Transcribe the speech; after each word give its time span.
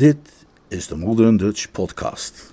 Dit 0.00 0.46
is 0.68 0.86
de 0.86 0.96
Modern 0.96 1.36
Dutch 1.36 1.70
Podcast. 1.70 2.52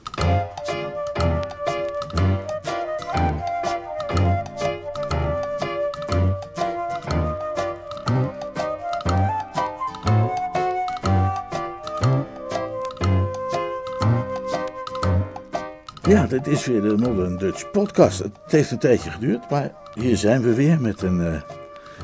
Ja, 16.01 16.27
dit 16.27 16.47
is 16.47 16.65
weer 16.65 16.81
de 16.81 16.95
Modern 16.97 17.37
Dutch 17.37 17.71
Podcast. 17.71 18.19
Het 18.19 18.31
heeft 18.47 18.71
een 18.71 18.79
tijdje 18.79 19.11
geduurd, 19.11 19.49
maar 19.49 19.71
hier 19.93 20.17
zijn 20.17 20.41
we 20.41 20.53
weer 20.53 20.81
met 20.81 21.01
een, 21.01 21.19
uh, 21.19 21.41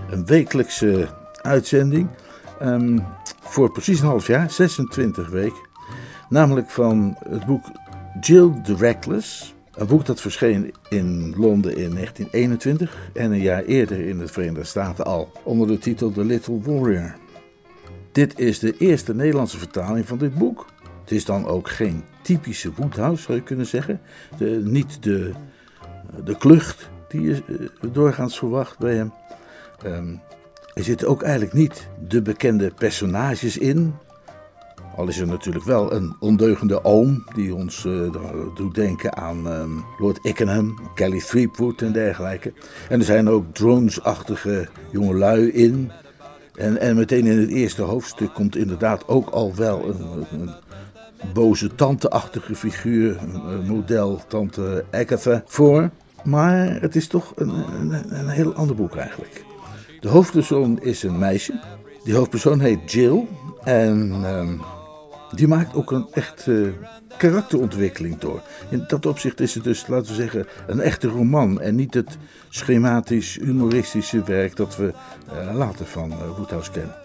een 0.10 0.26
wekelijkse 0.26 1.08
uitzending. 1.42 2.10
Um, 2.62 3.06
voor 3.54 3.72
precies 3.72 4.00
een 4.00 4.08
half 4.08 4.28
jaar, 4.28 4.52
26 4.52 5.30
weken. 5.30 5.62
Namelijk 6.30 6.70
van 6.70 7.18
het 7.30 7.46
boek 7.46 7.66
Jill 8.20 8.62
the 8.64 8.76
Reckless. 8.76 9.56
Een 9.74 9.88
boek 9.88 10.06
dat 10.06 10.22
verscheen 10.22 10.74
in 10.90 11.34
Londen 11.38 11.76
in 11.78 11.94
1921 11.94 13.10
en 13.14 13.32
een 13.32 13.42
jaar 13.42 13.64
eerder 13.64 14.00
in 14.00 14.18
de 14.18 14.28
Verenigde 14.28 14.64
Staten 14.64 15.06
al 15.06 15.32
onder 15.44 15.68
de 15.68 15.78
titel 15.78 16.12
The 16.12 16.24
Little 16.24 16.60
Warrior. 16.62 17.16
Dit 18.12 18.40
is 18.40 18.60
de 18.60 18.78
eerste 18.78 19.16
Nederlandse 19.16 19.58
vertaling 19.58 20.08
van 20.08 20.18
dit 20.18 20.36
boek. 20.36 20.66
Het 21.02 21.12
is 21.12 21.26
dan 21.26 21.46
ook 21.48 21.70
geen 21.70 22.04
typische 22.22 22.72
Woodhouse, 22.76 23.24
zou 23.24 23.38
je 23.38 23.44
kunnen 23.44 23.68
zeggen. 23.68 24.02
De, 24.38 24.62
niet 24.64 25.04
de, 25.04 25.32
de 26.24 26.38
klucht 26.38 26.90
die 27.08 27.22
je 27.22 27.44
eh, 27.82 27.90
doorgaans 27.92 28.38
verwacht 28.38 28.80
bij 28.80 28.96
hem. 28.96 29.14
Um, 29.86 30.22
er 30.74 30.84
zitten 30.84 31.08
ook 31.08 31.22
eigenlijk 31.22 31.54
niet 31.54 31.88
de 32.08 32.22
bekende 32.22 32.72
personages 32.78 33.58
in. 33.58 33.94
Al 34.96 35.08
is 35.08 35.20
er 35.20 35.28
natuurlijk 35.28 35.66
wel 35.66 35.94
een 35.94 36.16
ondeugende 36.20 36.84
oom 36.84 37.24
die 37.36 37.56
ons 37.56 37.86
uh, 37.86 38.12
doet 38.56 38.76
denken 38.76 39.18
aan 39.18 39.48
um, 39.48 39.84
Lord 39.98 40.20
Ickenham, 40.22 40.80
Kelly 40.96 41.20
Threepwood 41.20 41.82
en 41.82 41.92
dergelijke. 41.92 42.54
En 42.90 43.00
er 43.00 43.06
zijn 43.06 43.30
ook 43.30 43.54
dronesachtige 43.54 44.68
jongelui 44.92 45.52
in. 45.52 45.92
En, 46.56 46.80
en 46.80 46.96
meteen 46.96 47.26
in 47.26 47.40
het 47.40 47.50
eerste 47.50 47.82
hoofdstuk 47.82 48.34
komt 48.34 48.56
inderdaad 48.56 49.08
ook 49.08 49.30
al 49.30 49.56
wel 49.56 49.90
een, 50.32 50.50
boze 51.34 51.76
tante-achtige 51.76 52.56
figuur, 52.56 53.18
model 53.68 54.22
tante 54.28 54.86
Agatha, 54.92 55.44
voor. 55.46 55.90
Maar 56.24 56.82
het 56.82 56.96
is 56.96 57.08
toch 57.08 57.32
een, 57.36 57.50
een, 57.50 58.20
een 58.20 58.28
heel 58.28 58.54
ander 58.54 58.76
boek 58.76 58.96
eigenlijk. 58.96 59.44
De 60.04 60.10
hoofdpersoon 60.10 60.80
is 60.82 61.04
een 61.04 61.20
meisje. 61.20 61.60
Die 62.04 62.16
hoofdpersoon 62.16 62.60
heet 62.60 62.92
Jill. 62.92 63.28
En 63.64 64.14
uh, 64.22 64.50
die 65.36 65.48
maakt 65.48 65.76
ook 65.76 65.92
een 65.92 66.08
echt 66.12 66.46
uh, 66.48 66.68
karakterontwikkeling 67.18 68.18
door. 68.18 68.42
In 68.70 68.84
dat 68.88 69.06
opzicht 69.06 69.40
is 69.40 69.54
het 69.54 69.64
dus, 69.64 69.88
laten 69.88 70.08
we 70.08 70.14
zeggen, 70.14 70.46
een 70.68 70.80
echte 70.80 71.08
roman. 71.08 71.62
En 71.62 71.76
niet 71.76 71.94
het 71.94 72.18
schematisch 72.50 73.38
humoristische 73.42 74.24
werk 74.24 74.56
dat 74.56 74.76
we 74.76 74.94
uh, 75.34 75.56
later 75.56 75.86
van 75.86 76.12
uh, 76.12 76.38
Woodhouse 76.38 76.72
kennen. 76.72 76.96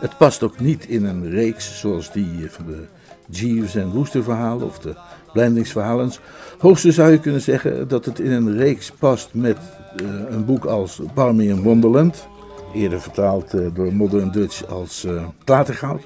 Het 0.00 0.16
past 0.18 0.42
ook 0.42 0.60
niet 0.60 0.86
in 0.86 1.04
een 1.04 1.30
reeks 1.30 1.80
zoals 1.80 2.12
die 2.12 2.50
van 2.50 2.66
de 2.66 2.84
Jeeves 3.30 3.74
en 3.74 3.90
Wooster 3.90 4.22
verhalen 4.22 4.66
of 4.66 4.78
de 4.78 4.94
blendingsverhalen. 5.32 6.12
Hoogstens 6.58 6.94
zou 6.94 7.10
je 7.10 7.20
kunnen 7.20 7.40
zeggen 7.40 7.88
dat 7.88 8.04
het 8.04 8.20
in 8.20 8.32
een 8.32 8.56
reeks 8.56 8.90
past 8.90 9.34
met 9.34 9.58
een 10.28 10.44
boek 10.44 10.64
als 10.64 11.00
Barmy 11.14 11.48
in 11.48 11.62
Wonderland. 11.62 12.28
Eerder 12.74 13.00
vertaald 13.00 13.54
uh, 13.54 13.74
door 13.74 13.94
Modern 13.94 14.30
Dutch 14.30 14.66
als 14.66 15.06
Klatergoud. 15.44 16.02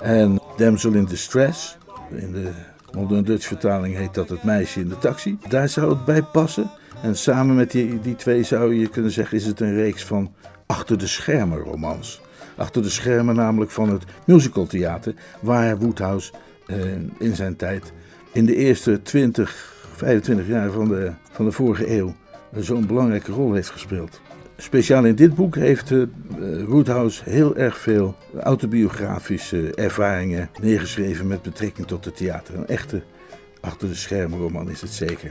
En 0.00 0.40
Damsel 0.56 0.92
in 0.92 1.04
Distress. 1.04 1.76
In 2.10 2.32
de 2.32 2.50
Modern 2.92 3.24
Dutch 3.24 3.46
vertaling 3.46 3.96
heet 3.96 4.14
dat 4.14 4.28
Het 4.28 4.42
meisje 4.42 4.80
in 4.80 4.88
de 4.88 4.98
taxi. 4.98 5.38
Daar 5.48 5.68
zou 5.68 5.90
het 5.90 6.04
bij 6.04 6.22
passen. 6.22 6.70
En 7.02 7.16
samen 7.16 7.56
met 7.56 7.70
die, 7.70 8.00
die 8.00 8.16
twee 8.16 8.42
zou 8.42 8.74
je 8.74 8.88
kunnen 8.88 9.10
zeggen 9.10 9.36
is 9.36 9.46
het 9.46 9.60
een 9.60 9.74
reeks 9.74 10.04
van 10.04 10.34
achter 10.66 10.98
de 10.98 11.06
schermen 11.06 11.58
romans. 11.58 12.20
Achter 12.56 12.82
de 12.82 12.90
schermen 12.90 13.34
namelijk 13.34 13.70
van 13.70 13.88
het 13.88 14.04
musicaltheater 14.26 15.14
waar 15.40 15.78
Woodhouse 15.78 16.32
in 17.18 17.36
zijn 17.36 17.56
tijd 17.56 17.92
in 18.32 18.44
de 18.44 18.56
eerste 18.56 19.02
20, 19.02 19.74
25 19.94 20.46
jaar 20.46 20.70
van 20.70 20.88
de, 20.88 21.12
van 21.30 21.44
de 21.44 21.52
vorige 21.52 21.96
eeuw 21.96 22.14
zo'n 22.56 22.86
belangrijke 22.86 23.32
rol 23.32 23.52
heeft 23.52 23.70
gespeeld. 23.70 24.20
Speciaal 24.56 25.04
in 25.04 25.14
dit 25.14 25.34
boek 25.34 25.54
heeft 25.54 25.90
uh, 25.90 26.06
heel 27.24 27.56
erg 27.56 27.78
veel 27.78 28.16
autobiografische 28.40 29.74
ervaringen 29.74 30.50
neergeschreven 30.60 31.26
met 31.26 31.42
betrekking 31.42 31.86
tot 31.86 32.04
het 32.04 32.16
theater. 32.16 32.54
Een 32.54 32.66
echte 32.66 33.02
achter 33.60 33.88
de 33.88 33.94
schermen 33.94 34.38
roman 34.38 34.70
is 34.70 34.80
het 34.80 34.90
zeker. 34.90 35.30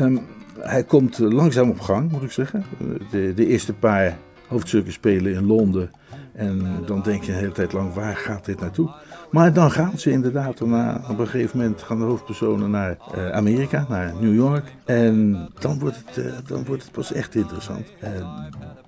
Um, 0.00 0.20
hij 0.58 0.84
komt 0.84 1.18
langzaam 1.18 1.70
op 1.70 1.80
gang, 1.80 2.10
moet 2.10 2.22
ik 2.22 2.30
zeggen. 2.30 2.64
De, 3.10 3.32
de 3.34 3.46
eerste 3.46 3.72
paar 3.72 4.18
hoofdstukken 4.46 4.92
spelen 4.92 5.32
in 5.34 5.46
Londen. 5.46 5.90
En 6.32 6.82
dan 6.86 7.02
denk 7.02 7.22
je 7.22 7.32
een 7.32 7.38
hele 7.38 7.52
tijd 7.52 7.72
lang, 7.72 7.94
waar 7.94 8.16
gaat 8.16 8.44
dit 8.44 8.60
naartoe? 8.60 8.90
Maar 9.32 9.52
dan 9.52 9.70
gaan 9.70 9.98
ze 9.98 10.10
inderdaad, 10.10 10.60
na, 10.60 11.00
op 11.10 11.18
een 11.18 11.28
gegeven 11.28 11.58
moment 11.58 11.82
gaan 11.82 11.98
de 11.98 12.04
hoofdpersonen 12.04 12.70
naar 12.70 12.96
uh, 13.16 13.30
Amerika, 13.30 13.86
naar 13.88 14.12
New 14.20 14.34
York. 14.34 14.64
En 14.84 15.48
dan 15.58 15.78
wordt 15.78 16.02
het, 16.06 16.16
uh, 16.16 16.32
dan 16.46 16.64
wordt 16.64 16.82
het 16.82 16.92
pas 16.92 17.12
echt 17.12 17.34
interessant. 17.34 17.86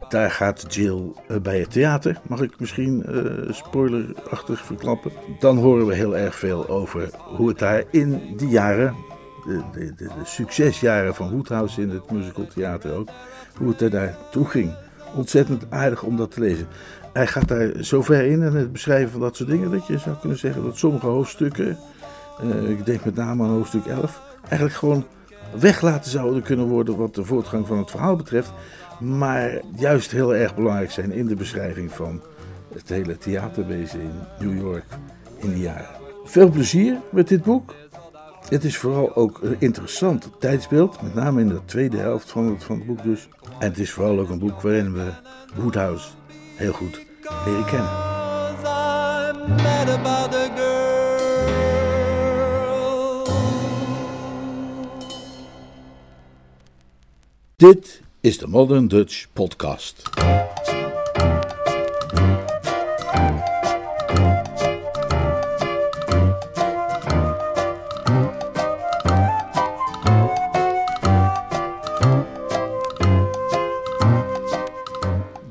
Daar 0.08 0.30
gaat 0.30 0.74
Jill 0.74 1.12
bij 1.42 1.58
het 1.58 1.70
theater, 1.70 2.20
mag 2.28 2.40
ik 2.40 2.60
misschien 2.60 3.04
spoilerachtig 3.48 4.64
verklappen. 4.64 5.12
Dan 5.38 5.56
horen 5.56 5.86
we 5.86 5.94
heel 5.94 6.16
erg 6.16 6.34
veel 6.34 6.68
over 6.68 7.10
hoe 7.36 7.48
het 7.48 7.58
daar 7.58 7.82
in 7.90 8.20
die 8.36 8.48
jaren, 8.48 8.94
de, 9.44 9.62
de, 9.72 9.94
de, 9.96 10.04
de 10.04 10.24
succesjaren 10.24 11.14
van 11.14 11.30
Woodhouse 11.30 11.80
in 11.80 11.90
het 11.90 12.10
musicaltheater 12.10 12.94
ook, 12.94 13.08
hoe 13.56 13.68
het 13.68 13.80
er 13.80 13.90
daar 13.90 14.16
toe 14.30 14.46
ging. 14.46 14.74
Ontzettend 15.14 15.70
aardig 15.70 16.02
om 16.02 16.16
dat 16.16 16.30
te 16.30 16.40
lezen 16.40 16.66
hij 17.14 17.26
gaat 17.26 17.48
daar 17.48 17.70
zo 17.80 18.02
ver 18.02 18.26
in 18.26 18.42
en 18.42 18.54
het 18.54 18.72
beschrijven 18.72 19.10
van 19.10 19.20
dat 19.20 19.36
soort 19.36 19.48
dingen 19.48 19.70
dat 19.70 19.86
je 19.86 19.98
zou 19.98 20.16
kunnen 20.16 20.38
zeggen 20.38 20.62
dat 20.62 20.76
sommige 20.76 21.06
hoofdstukken, 21.06 21.78
uh, 22.44 22.70
ik 22.70 22.86
denk 22.86 23.04
met 23.04 23.14
name 23.14 23.42
aan 23.42 23.50
hoofdstuk 23.50 23.86
11, 23.86 24.22
eigenlijk 24.40 24.74
gewoon 24.74 25.04
weglaten 25.58 26.10
zouden 26.10 26.42
kunnen 26.42 26.66
worden 26.66 26.96
wat 26.96 27.14
de 27.14 27.24
voortgang 27.24 27.66
van 27.66 27.78
het 27.78 27.90
verhaal 27.90 28.16
betreft, 28.16 28.52
maar 29.00 29.60
juist 29.76 30.10
heel 30.10 30.34
erg 30.34 30.54
belangrijk 30.54 30.90
zijn 30.90 31.12
in 31.12 31.26
de 31.26 31.34
beschrijving 31.34 31.92
van 31.92 32.22
het 32.72 32.88
hele 32.88 33.18
theaterwezen 33.18 34.00
in 34.00 34.12
New 34.38 34.60
York 34.60 34.84
in 35.36 35.52
die 35.52 35.62
jaren. 35.62 36.02
Veel 36.24 36.50
plezier 36.50 37.00
met 37.10 37.28
dit 37.28 37.42
boek. 37.42 37.74
Het 38.48 38.64
is 38.64 38.76
vooral 38.76 39.14
ook 39.14 39.38
een 39.42 39.56
interessant 39.58 40.30
tijdsbeeld, 40.38 41.02
met 41.02 41.14
name 41.14 41.40
in 41.40 41.48
de 41.48 41.64
tweede 41.64 41.96
helft 41.96 42.30
van 42.30 42.46
het, 42.46 42.64
van 42.64 42.76
het 42.76 42.86
boek 42.86 43.02
dus. 43.02 43.28
En 43.58 43.68
het 43.68 43.78
is 43.78 43.92
vooral 43.92 44.18
ook 44.18 44.28
een 44.28 44.38
boek 44.38 44.60
waarin 44.60 44.92
we 44.92 45.10
Woodhouse 45.54 46.08
heel 46.56 46.72
goed 46.72 47.00
leren 47.44 47.64
kennen. 47.64 48.12
Dit 57.56 58.02
is 58.20 58.38
de 58.38 58.46
Modern 58.46 58.88
Dutch 58.88 59.26
Podcast. 59.32 60.02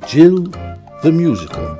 Jill 0.07 0.62
The 1.03 1.11
Musical. 1.11 1.77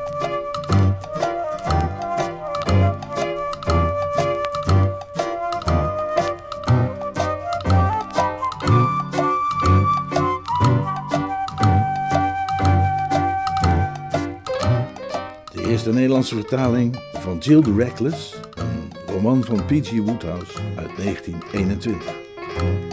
De 15.52 15.68
eerste 15.68 15.94
Nederlandse 15.94 16.36
vertaling 16.36 16.96
van 17.14 17.38
Jill 17.38 17.62
the 17.62 17.74
Reckless, 17.74 18.36
een 18.54 18.92
roman 19.08 19.44
van 19.44 19.66
P.G. 19.66 19.92
Woodhouse 19.92 20.58
uit 20.76 20.98
1921. 20.98 22.93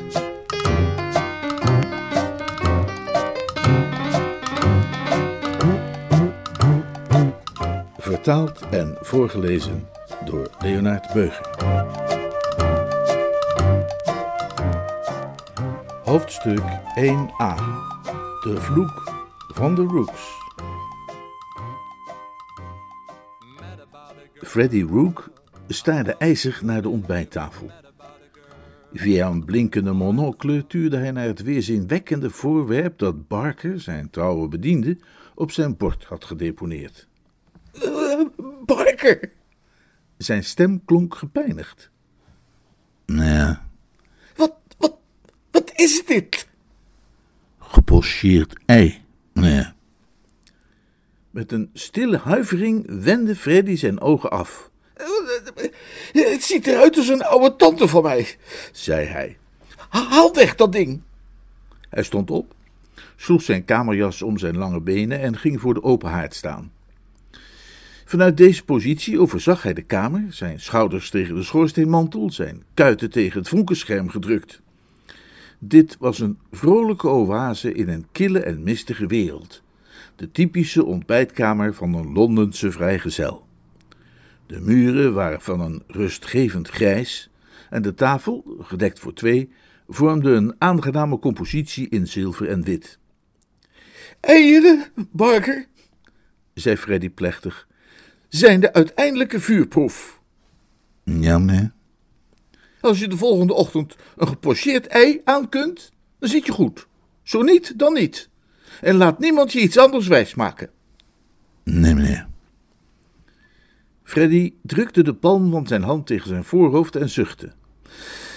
Vertaald 8.31 8.69
en 8.71 8.97
voorgelezen 9.01 9.89
door 10.25 10.51
Leonard 10.59 11.13
Beuger. 11.13 11.51
Hoofdstuk 16.05 16.63
1a 16.99 17.55
De 18.43 18.57
vloek 18.57 19.25
van 19.55 19.75
de 19.75 19.83
Rooks. 19.83 20.39
Freddie 24.35 24.87
Rook 24.87 25.31
staarde 25.69 26.15
ijzig 26.15 26.63
naar 26.63 26.83
de 26.83 26.89
ontbijttafel. 26.89 27.71
Via 28.93 29.29
een 29.29 29.45
blinkende 29.45 29.93
monocle 29.93 30.67
tuurde 30.67 30.97
hij 30.97 31.11
naar 31.11 31.27
het 31.27 31.43
weerzinwekkende 31.43 32.31
voorwerp 32.31 32.99
dat 32.99 33.29
Barker, 33.29 33.81
zijn 33.81 34.11
trouwe 34.11 34.49
bediende, 34.49 34.99
op 35.35 35.51
zijn 35.51 35.77
bord 35.77 36.05
had 36.05 36.25
gedeponeerd. 36.25 37.09
Barker! 38.65 39.33
Zijn 40.17 40.45
stem 40.45 40.85
klonk 40.85 41.15
gepijnigd. 41.15 41.91
Ja. 43.07 43.69
Wat, 44.37 44.55
wat, 44.79 44.97
wat 45.51 45.73
is 45.75 46.05
dit? 46.07 46.49
Gepocheerd 47.59 48.59
ei. 48.67 49.03
Ja. 49.33 49.75
Met 51.31 51.53
een 51.53 51.71
stille 51.73 52.17
huivering 52.17 53.03
wendde 53.03 53.37
Freddy 53.37 53.77
zijn 53.77 54.01
ogen 54.01 54.31
af. 54.31 54.71
Het 56.13 56.43
ziet 56.43 56.67
eruit 56.67 56.97
als 56.97 57.09
een 57.09 57.23
oude 57.23 57.57
tante 57.57 57.89
van 57.89 58.03
mij, 58.03 58.37
zei 58.73 59.07
hij. 59.07 59.39
Haal 59.89 60.35
weg 60.35 60.55
dat 60.55 60.73
ding. 60.73 61.03
Hij 61.89 62.03
stond 62.03 62.31
op, 62.31 62.55
sloeg 63.17 63.43
zijn 63.43 63.65
kamerjas 63.65 64.23
om 64.23 64.39
zijn 64.39 64.57
lange 64.57 64.81
benen 64.81 65.21
en 65.21 65.37
ging 65.37 65.61
voor 65.61 65.75
de 65.75 65.83
open 65.83 66.11
haard 66.11 66.35
staan. 66.35 66.73
Vanuit 68.11 68.37
deze 68.37 68.65
positie 68.65 69.21
overzag 69.21 69.63
hij 69.63 69.75
de 69.75 69.83
kamer, 69.83 70.25
zijn 70.29 70.61
schouders 70.61 71.11
tegen 71.11 71.35
de 71.35 71.43
schoorsteenmantel, 71.43 72.31
zijn 72.31 72.63
kuiten 72.75 73.11
tegen 73.11 73.39
het 73.39 73.49
vonkenscherm 73.49 74.09
gedrukt. 74.09 74.61
Dit 75.59 75.97
was 75.99 76.19
een 76.19 76.39
vrolijke 76.51 77.09
oase 77.09 77.73
in 77.73 77.89
een 77.89 78.07
kille 78.13 78.41
en 78.41 78.63
mistige 78.63 79.07
wereld, 79.07 79.63
de 80.17 80.31
typische 80.31 80.85
ontbijtkamer 80.85 81.75
van 81.75 81.95
een 81.95 82.13
Londense 82.13 82.71
vrijgezel. 82.71 83.47
De 84.47 84.61
muren 84.61 85.15
waren 85.15 85.41
van 85.41 85.61
een 85.61 85.83
rustgevend 85.87 86.69
grijs 86.69 87.31
en 87.71 87.83
de 87.83 87.95
tafel, 87.95 88.57
gedekt 88.61 88.99
voor 88.99 89.13
twee, 89.13 89.51
vormde 89.89 90.31
een 90.31 90.55
aangename 90.59 91.19
compositie 91.19 91.89
in 91.89 92.07
zilver 92.07 92.49
en 92.49 92.63
wit. 92.63 92.99
Eieren, 94.21 94.85
Barker, 95.11 95.67
zei 96.55 96.77
Freddy 96.77 97.11
plechtig, 97.11 97.69
zijn 98.31 98.61
de 98.61 98.73
uiteindelijke 98.73 99.41
vuurproef. 99.41 100.21
Ja, 101.05 101.39
meneer. 101.39 101.73
Als 102.81 102.99
je 102.99 103.09
de 103.09 103.17
volgende 103.17 103.55
ochtend 103.55 103.97
een 104.17 104.29
gepocheerd 104.29 104.87
ei 104.87 105.21
aan 105.25 105.49
kunt, 105.49 105.93
dan 106.19 106.29
zit 106.29 106.47
je 106.47 106.53
goed. 106.53 106.87
Zo 107.23 107.43
niet, 107.43 107.79
dan 107.79 107.93
niet. 107.93 108.29
En 108.81 108.97
laat 108.97 109.19
niemand 109.19 109.53
je 109.53 109.61
iets 109.61 109.79
anders 109.79 110.07
wijsmaken. 110.07 110.71
Nee, 111.65 111.95
meneer. 111.95 112.29
Freddy 114.03 114.53
drukte 114.63 115.03
de 115.03 115.15
palm 115.15 115.51
van 115.51 115.67
zijn 115.67 115.83
hand 115.83 116.07
tegen 116.07 116.29
zijn 116.29 116.45
voorhoofd 116.45 116.97
en 116.97 117.09
zuchtte. 117.09 117.53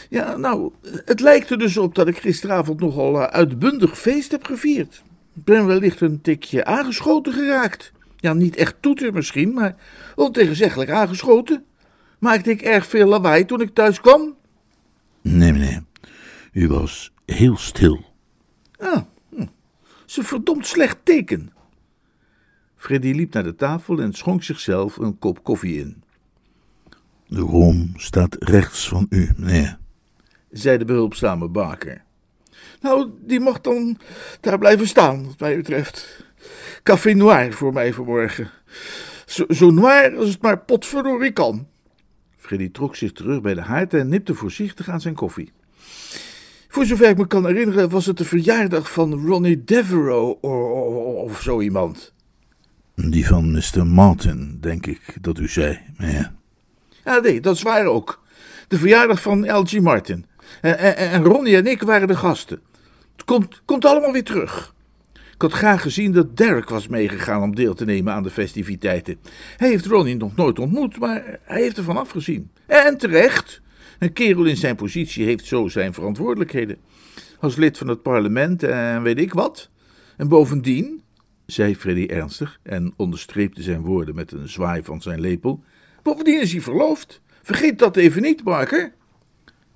Ja, 0.09 0.37
nou, 0.37 0.71
het 1.05 1.19
lijkt 1.19 1.49
er 1.49 1.57
dus 1.57 1.77
op 1.77 1.95
dat 1.95 2.07
ik 2.07 2.17
gisteravond 2.17 2.79
nogal 2.79 3.21
eh, 3.21 3.23
uitbundig 3.23 3.99
feest 3.99 4.31
heb 4.31 4.45
gevierd. 4.45 5.03
Ik 5.35 5.43
ben 5.43 5.65
wellicht 5.65 6.01
een 6.01 6.21
tikje 6.21 6.65
aangeschoten 6.65 7.33
geraakt. 7.33 7.91
Ja, 8.23 8.33
niet 8.33 8.55
echt 8.55 8.75
toeter 8.79 9.13
misschien, 9.13 9.53
maar 9.53 9.75
ontegenzeggelijk 10.15 10.89
aangeschoten. 10.89 11.65
Maakte 12.19 12.49
ik 12.49 12.61
erg 12.61 12.85
veel 12.85 13.07
lawaai 13.07 13.45
toen 13.45 13.61
ik 13.61 13.73
thuis 13.73 14.01
kwam? 14.01 14.35
Nee, 15.21 15.51
meneer. 15.51 15.83
U 16.51 16.67
was 16.67 17.13
heel 17.25 17.57
stil. 17.57 18.05
Ah, 18.77 19.01
hm. 19.29 19.45
is 20.05 20.17
een 20.17 20.23
verdomd 20.23 20.67
slecht 20.67 20.97
teken. 21.03 21.51
Freddy 22.75 23.11
liep 23.11 23.33
naar 23.33 23.43
de 23.43 23.55
tafel 23.55 23.99
en 23.99 24.13
schonk 24.13 24.43
zichzelf 24.43 24.97
een 24.97 25.19
kop 25.19 25.43
koffie 25.43 25.79
in. 25.79 26.03
De 27.27 27.39
room 27.39 27.93
staat 27.95 28.35
rechts 28.39 28.87
van 28.87 29.05
u, 29.09 29.31
meneer, 29.37 29.77
zei 30.51 30.77
de 30.77 30.85
behulpzame 30.85 31.47
baker. 31.47 32.03
Nou, 32.81 33.09
die 33.19 33.39
mag 33.39 33.61
dan 33.61 33.97
daar 34.41 34.57
blijven 34.57 34.87
staan, 34.87 35.25
wat 35.25 35.39
mij 35.39 35.55
betreft. 35.55 36.22
Café 36.83 37.13
noir 37.13 37.53
voor 37.53 37.73
mij 37.73 37.93
vanmorgen. 37.93 38.51
Zo, 39.25 39.45
zo 39.49 39.69
noir 39.69 40.17
als 40.17 40.29
het 40.29 40.41
maar 40.41 40.59
potverdorie 40.59 41.31
kan. 41.31 41.67
Freddy 42.37 42.71
trok 42.71 42.95
zich 42.95 43.11
terug 43.11 43.41
bij 43.41 43.53
de 43.53 43.61
haard 43.61 43.93
en 43.93 44.07
nipte 44.07 44.35
voorzichtig 44.35 44.89
aan 44.89 45.01
zijn 45.01 45.13
koffie. 45.13 45.51
Voor 46.67 46.85
zover 46.85 47.09
ik 47.09 47.17
me 47.17 47.27
kan 47.27 47.45
herinneren, 47.45 47.89
was 47.89 48.05
het 48.05 48.17
de 48.17 48.25
verjaardag 48.25 48.91
van 48.91 49.25
Ronnie 49.27 49.63
Devereaux 49.63 50.37
of, 50.41 50.95
of 51.15 51.41
zo 51.41 51.61
iemand. 51.61 52.13
Die 52.95 53.27
van 53.27 53.51
Mr. 53.51 53.85
Martin, 53.85 54.57
denk 54.61 54.85
ik 54.85 55.17
dat 55.21 55.39
u 55.39 55.47
zei, 55.47 55.79
meneer. 55.97 56.31
Ja, 57.05 57.19
nee, 57.19 57.39
dat 57.39 57.55
is 57.55 57.61
waar 57.61 57.85
ook. 57.85 58.23
De 58.67 58.77
verjaardag 58.77 59.21
van 59.21 59.59
L.G. 59.59 59.79
Martin. 59.79 60.25
En, 60.61 60.77
en, 60.77 60.95
en, 60.95 61.23
Ronnie 61.23 61.55
en 61.55 61.67
ik 61.67 61.81
waren 61.81 62.07
de 62.07 62.15
gasten. 62.15 62.61
Het 63.11 63.25
komt, 63.25 63.61
komt 63.65 63.85
allemaal 63.85 64.11
weer 64.11 64.23
terug. 64.23 64.73
Ik 65.33 65.41
had 65.41 65.51
graag 65.51 65.81
gezien 65.81 66.11
dat 66.11 66.37
Derek 66.37 66.69
was 66.69 66.87
meegegaan 66.87 67.41
om 67.41 67.55
deel 67.55 67.73
te 67.73 67.85
nemen 67.85 68.13
aan 68.13 68.23
de 68.23 68.29
festiviteiten. 68.29 69.19
Hij 69.57 69.69
heeft 69.69 69.85
Ronnie 69.85 70.15
nog 70.15 70.35
nooit 70.35 70.59
ontmoet, 70.59 70.99
maar 70.99 71.39
hij 71.43 71.61
heeft 71.61 71.77
ervan 71.77 71.97
afgezien. 71.97 72.51
En 72.65 72.97
terecht. 72.97 73.61
Een 73.99 74.13
kerel 74.13 74.45
in 74.45 74.57
zijn 74.57 74.75
positie 74.75 75.25
heeft 75.25 75.45
zo 75.45 75.67
zijn 75.67 75.93
verantwoordelijkheden. 75.93 76.77
Als 77.39 77.55
lid 77.55 77.77
van 77.77 77.87
het 77.87 78.01
parlement 78.01 78.63
en 78.63 79.03
weet 79.03 79.19
ik 79.19 79.33
wat. 79.33 79.69
En 80.17 80.27
bovendien, 80.27 81.01
zei 81.45 81.75
Freddy 81.75 82.05
ernstig 82.05 82.59
en 82.63 82.93
onderstreepte 82.97 83.61
zijn 83.61 83.81
woorden 83.81 84.15
met 84.15 84.31
een 84.31 84.49
zwaai 84.49 84.83
van 84.83 85.01
zijn 85.01 85.19
lepel. 85.19 85.63
Bovendien 86.01 86.41
is 86.41 86.51
hij 86.51 86.61
verloofd. 86.61 87.21
Vergeet 87.41 87.79
dat 87.79 87.97
even 87.97 88.21
niet, 88.21 88.43
Barker. 88.43 88.93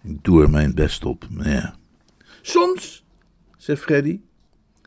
Ik 0.04 0.24
doe 0.24 0.42
er 0.42 0.50
mijn 0.50 0.76
best 0.76 1.06
op, 1.06 1.28
meneer. 1.30 1.76
Soms, 2.42 3.06
zei 3.58 3.78
Freddy, 3.78 4.20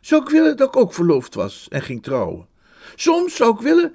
zou 0.00 0.22
ik 0.22 0.28
willen 0.28 0.56
dat 0.56 0.68
ik 0.68 0.76
ook 0.76 0.94
verloofd 0.94 1.34
was 1.34 1.66
en 1.68 1.82
ging 1.82 2.02
trouwen. 2.02 2.46
Soms 2.94 3.36
zou 3.36 3.54
ik 3.54 3.60
willen 3.60 3.94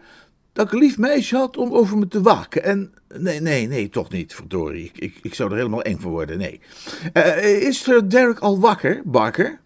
dat 0.53 0.65
ik 0.65 0.71
een 0.71 0.79
lief 0.79 0.97
meisje 0.97 1.35
had 1.35 1.57
om 1.57 1.73
over 1.73 1.97
me 1.97 2.07
te 2.07 2.21
waken. 2.21 2.63
En 2.63 2.93
nee, 3.17 3.39
nee, 3.39 3.67
nee, 3.67 3.89
toch 3.89 4.09
niet, 4.09 4.35
verdorie. 4.35 4.85
Ik, 4.85 4.97
ik, 4.97 5.19
ik 5.21 5.33
zou 5.33 5.49
er 5.51 5.57
helemaal 5.57 5.81
eng 5.81 5.99
voor 5.99 6.11
worden, 6.11 6.37
nee. 6.37 6.59
Uh, 7.13 7.61
is 7.61 7.87
er 7.87 8.09
Derek 8.09 8.39
al 8.39 8.59
wakker, 8.59 9.01
Barker? 9.05 9.59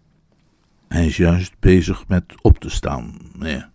Hij 0.87 1.05
is 1.05 1.17
juist 1.17 1.53
bezig 1.59 2.07
met 2.07 2.23
op 2.41 2.59
te 2.59 2.69
staan, 2.69 3.17
meneer. 3.37 3.69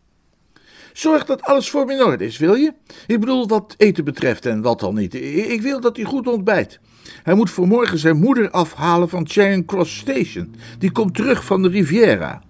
Zorg 0.92 1.24
dat 1.24 1.42
alles 1.42 1.70
voor 1.70 1.86
me 1.86 1.92
in 1.92 2.04
orde 2.04 2.24
is, 2.24 2.38
wil 2.38 2.54
je? 2.54 2.72
Ik 3.06 3.20
bedoel, 3.20 3.48
wat 3.48 3.74
eten 3.76 4.04
betreft 4.04 4.46
en 4.46 4.62
wat 4.62 4.82
al 4.82 4.92
niet. 4.92 5.14
Ik 5.14 5.62
wil 5.62 5.80
dat 5.80 5.96
hij 5.96 6.04
goed 6.04 6.26
ontbijt. 6.26 6.80
Hij 7.22 7.34
moet 7.34 7.50
voor 7.50 7.66
morgen 7.66 7.98
zijn 7.98 8.16
moeder 8.16 8.50
afhalen 8.50 9.08
van 9.08 9.28
Charing 9.28 9.66
Cross 9.66 9.96
Station. 9.96 10.54
Die 10.78 10.92
komt 10.92 11.14
terug 11.14 11.44
van 11.44 11.62
de 11.62 11.68
Riviera. 11.68 12.42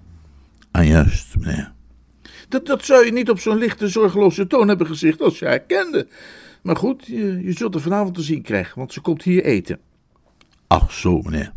Ah, 0.75 0.87
juist, 0.87 1.37
meneer. 1.39 1.73
Dat, 2.49 2.67
dat 2.67 2.85
zou 2.85 3.05
je 3.05 3.13
niet 3.13 3.31
op 3.31 3.39
zo'n 3.39 3.59
lichte, 3.59 3.89
zorgeloze 3.89 4.47
toon 4.47 4.69
hebben 4.69 4.87
gezegd 4.87 5.21
als 5.21 5.39
je 5.39 5.47
haar 5.47 5.61
kende. 5.61 6.07
Maar 6.63 6.77
goed, 6.77 7.07
je, 7.07 7.43
je 7.43 7.53
zult 7.53 7.75
er 7.75 7.81
vanavond 7.81 8.15
te 8.15 8.23
zien 8.23 8.43
krijgen, 8.43 8.79
want 8.79 8.93
ze 8.93 9.01
komt 9.01 9.23
hier 9.23 9.45
eten. 9.45 9.79
Ach, 10.67 10.93
zo, 10.93 11.23
meneer. 11.23 11.53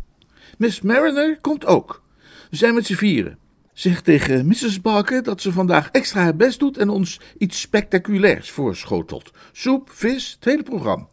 Miss 0.58 0.80
Mariner 0.80 1.38
komt 1.40 1.66
ook. 1.66 2.02
We 2.50 2.56
zijn 2.56 2.74
met 2.74 2.86
z'n 2.86 2.94
vieren. 2.94 3.38
Zeg 3.72 4.00
tegen 4.00 4.46
Mrs. 4.46 4.80
Barker 4.80 5.22
dat 5.22 5.40
ze 5.40 5.52
vandaag 5.52 5.90
extra 5.90 6.22
haar 6.22 6.36
best 6.36 6.58
doet 6.58 6.78
en 6.78 6.88
ons 6.88 7.20
iets 7.38 7.60
spectaculairs 7.60 8.50
voorschotelt. 8.50 9.30
Soep, 9.52 9.90
vis, 9.90 10.32
het 10.34 10.44
hele 10.44 10.62
programma. 10.62 11.08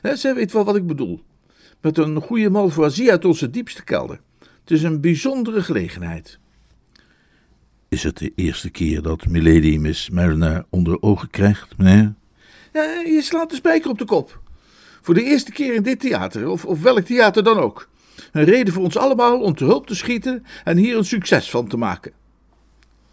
He, 0.00 0.16
zij 0.16 0.34
weet 0.34 0.52
wel 0.52 0.64
wat 0.64 0.76
ik 0.76 0.86
bedoel. 0.86 1.22
Met 1.80 1.98
een 1.98 2.20
goede 2.20 2.50
malvoisie 2.50 3.10
uit 3.10 3.24
onze 3.24 3.50
diepste 3.50 3.84
kelder. 3.84 4.20
Het 4.38 4.70
is 4.70 4.82
een 4.82 5.00
bijzondere 5.00 5.62
gelegenheid. 5.62 6.39
Is 7.90 8.02
het 8.02 8.18
de 8.18 8.32
eerste 8.34 8.70
keer 8.70 9.02
dat 9.02 9.26
Milady 9.26 9.76
Miss 9.76 10.10
Mariner 10.10 10.64
onder 10.68 11.02
ogen 11.02 11.30
krijgt, 11.30 11.78
meneer? 11.78 12.14
Ja, 12.72 12.82
je 12.82 13.20
slaat 13.22 13.50
de 13.50 13.56
spijker 13.56 13.90
op 13.90 13.98
de 13.98 14.04
kop. 14.04 14.40
Voor 15.00 15.14
de 15.14 15.24
eerste 15.24 15.52
keer 15.52 15.74
in 15.74 15.82
dit 15.82 16.00
theater, 16.00 16.48
of, 16.48 16.64
of 16.64 16.82
welk 16.82 17.04
theater 17.04 17.42
dan 17.42 17.58
ook. 17.58 17.88
Een 18.32 18.44
reden 18.44 18.72
voor 18.74 18.82
ons 18.82 18.96
allemaal 18.96 19.40
om 19.40 19.54
te 19.54 19.64
hulp 19.64 19.86
te 19.86 19.94
schieten 19.94 20.44
en 20.64 20.76
hier 20.76 20.96
een 20.96 21.04
succes 21.04 21.50
van 21.50 21.68
te 21.68 21.76
maken. 21.76 22.12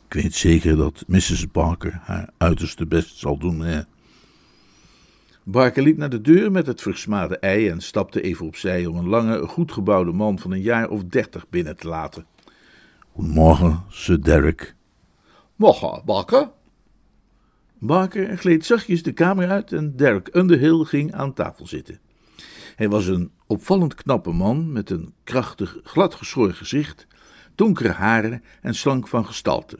Ik 0.07 0.13
weet 0.13 0.35
zeker 0.35 0.77
dat 0.77 1.03
Mrs. 1.07 1.51
Barker 1.51 1.99
haar 2.03 2.29
uiterste 2.37 2.85
best 2.85 3.17
zal 3.17 3.37
doen, 3.37 3.57
meneer. 3.57 3.85
Barker 5.43 5.83
liep 5.83 5.97
naar 5.97 6.09
de 6.09 6.21
deur 6.21 6.51
met 6.51 6.67
het 6.67 6.81
versmade 6.81 7.37
ei 7.37 7.69
en 7.69 7.81
stapte 7.81 8.21
even 8.21 8.45
opzij 8.45 8.85
om 8.85 8.97
een 8.97 9.09
lange, 9.09 9.47
goed 9.47 9.71
gebouwde 9.71 10.11
man 10.11 10.39
van 10.39 10.51
een 10.51 10.61
jaar 10.61 10.89
of 10.89 11.03
dertig 11.03 11.49
binnen 11.49 11.77
te 11.77 11.87
laten. 11.87 12.25
Goedemorgen, 13.17 13.83
Sir 13.89 14.21
Derek. 14.21 14.75
Morgen, 15.55 16.01
Barker. 16.05 16.49
Barker 17.79 18.37
gleed 18.37 18.65
zachtjes 18.65 19.03
de 19.03 19.11
kamer 19.11 19.49
uit 19.49 19.71
en 19.73 19.95
Derek 19.95 20.29
Underhill 20.35 20.83
ging 20.83 21.13
aan 21.13 21.33
tafel 21.33 21.67
zitten. 21.67 21.99
Hij 22.75 22.89
was 22.89 23.07
een 23.07 23.31
opvallend 23.47 23.95
knappe 23.95 24.31
man 24.31 24.71
met 24.71 24.89
een 24.89 25.13
krachtig, 25.23 25.77
gladgeschoren 25.83 26.53
gezicht, 26.53 27.07
donkere 27.55 27.91
haren 27.91 28.43
en 28.61 28.75
slank 28.75 29.07
van 29.07 29.25
gestalte. 29.25 29.79